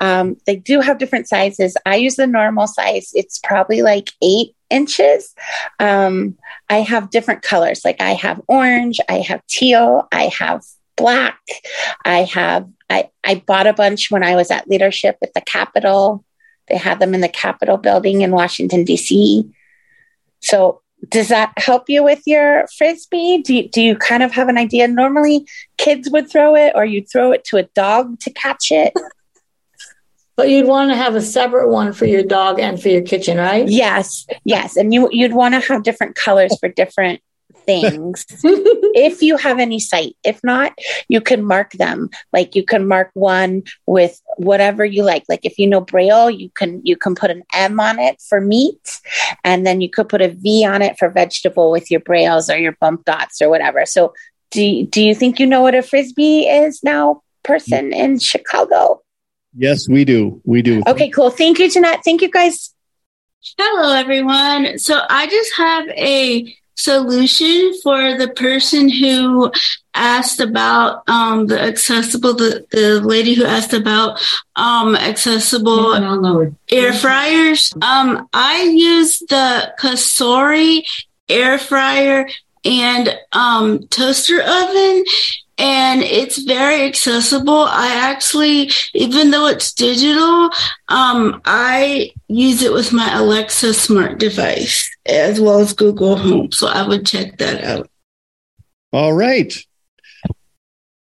[0.00, 1.76] Um, they do have different sizes.
[1.84, 3.10] I use the normal size.
[3.14, 5.34] It's probably like eight inches.
[5.78, 6.36] Um,
[6.68, 7.82] I have different colors.
[7.84, 8.98] Like I have orange.
[9.08, 10.08] I have teal.
[10.12, 10.62] I have
[10.96, 11.40] black.
[12.04, 12.68] I have.
[12.90, 16.24] I I bought a bunch when I was at leadership at the Capitol.
[16.68, 19.50] They had them in the Capitol building in Washington D.C.
[20.40, 23.38] So does that help you with your frisbee?
[23.38, 24.88] Do you, do you kind of have an idea?
[24.88, 25.46] Normally,
[25.76, 28.92] kids would throw it, or you'd throw it to a dog to catch it.
[30.34, 33.36] But you'd want to have a separate one for your dog and for your kitchen,
[33.36, 33.68] right?
[33.68, 37.20] Yes, yes, and you you'd want to have different colors for different
[37.64, 40.16] things if you have any sight.
[40.24, 40.72] If not,
[41.08, 42.10] you can mark them.
[42.32, 45.24] Like you can mark one with whatever you like.
[45.28, 48.40] Like if you know braille, you can you can put an M on it for
[48.40, 49.00] meat
[49.44, 52.58] and then you could put a V on it for vegetable with your brailles or
[52.58, 53.86] your bump dots or whatever.
[53.86, 54.12] So
[54.50, 59.02] do do you think you know what a frisbee is now, person in Chicago?
[59.54, 60.40] Yes, we do.
[60.44, 60.82] We do.
[60.86, 61.30] Okay, cool.
[61.30, 62.00] Thank you, Jeanette.
[62.04, 62.74] Thank you guys.
[63.58, 64.78] Hello, everyone.
[64.78, 69.50] So I just have a solution for the person who
[69.94, 74.20] asked about um, the accessible, the, the lady who asked about
[74.56, 75.94] um, accessible
[76.70, 77.72] air fryers.
[77.82, 80.82] Um, I use the Cosori
[81.28, 82.28] air fryer
[82.64, 85.04] and um, toaster oven
[85.62, 87.66] and it's very accessible.
[87.68, 90.50] I actually, even though it's digital,
[90.88, 96.50] um, I use it with my Alexa smart device as well as Google Home.
[96.50, 97.88] So I would check that out.
[98.92, 99.56] All right.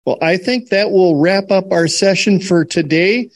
[0.07, 3.29] Well, I think that will wrap up our session for today.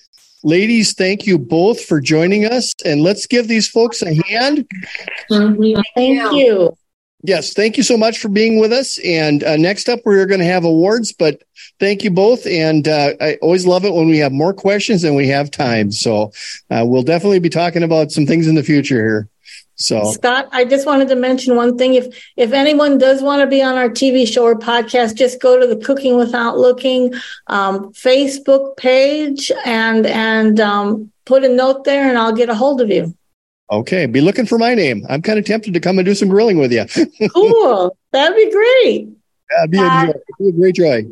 [0.42, 2.72] Ladies, thank you both for joining us.
[2.86, 4.66] And let's give these folks a hand.
[5.94, 6.74] Thank you.
[7.24, 8.98] Yes, thank you so much for being with us.
[9.04, 11.42] And uh, next up, we're going to have awards, but
[11.78, 12.46] thank you both.
[12.46, 15.92] And uh, I always love it when we have more questions than we have time.
[15.92, 16.32] So
[16.70, 19.28] uh, we'll definitely be talking about some things in the future here.
[19.76, 21.94] So Scott, I just wanted to mention one thing.
[21.94, 25.58] If if anyone does want to be on our TV show or podcast, just go
[25.58, 27.14] to the Cooking Without Looking
[27.48, 32.80] um, Facebook page and and um, put a note there, and I'll get a hold
[32.80, 33.16] of you.
[33.72, 35.06] Okay, be looking for my name.
[35.08, 36.84] I'm kind of tempted to come and do some grilling with you.
[37.30, 37.96] cool.
[38.12, 39.08] That'd be great.
[39.48, 41.06] That'd be a, be a great joy.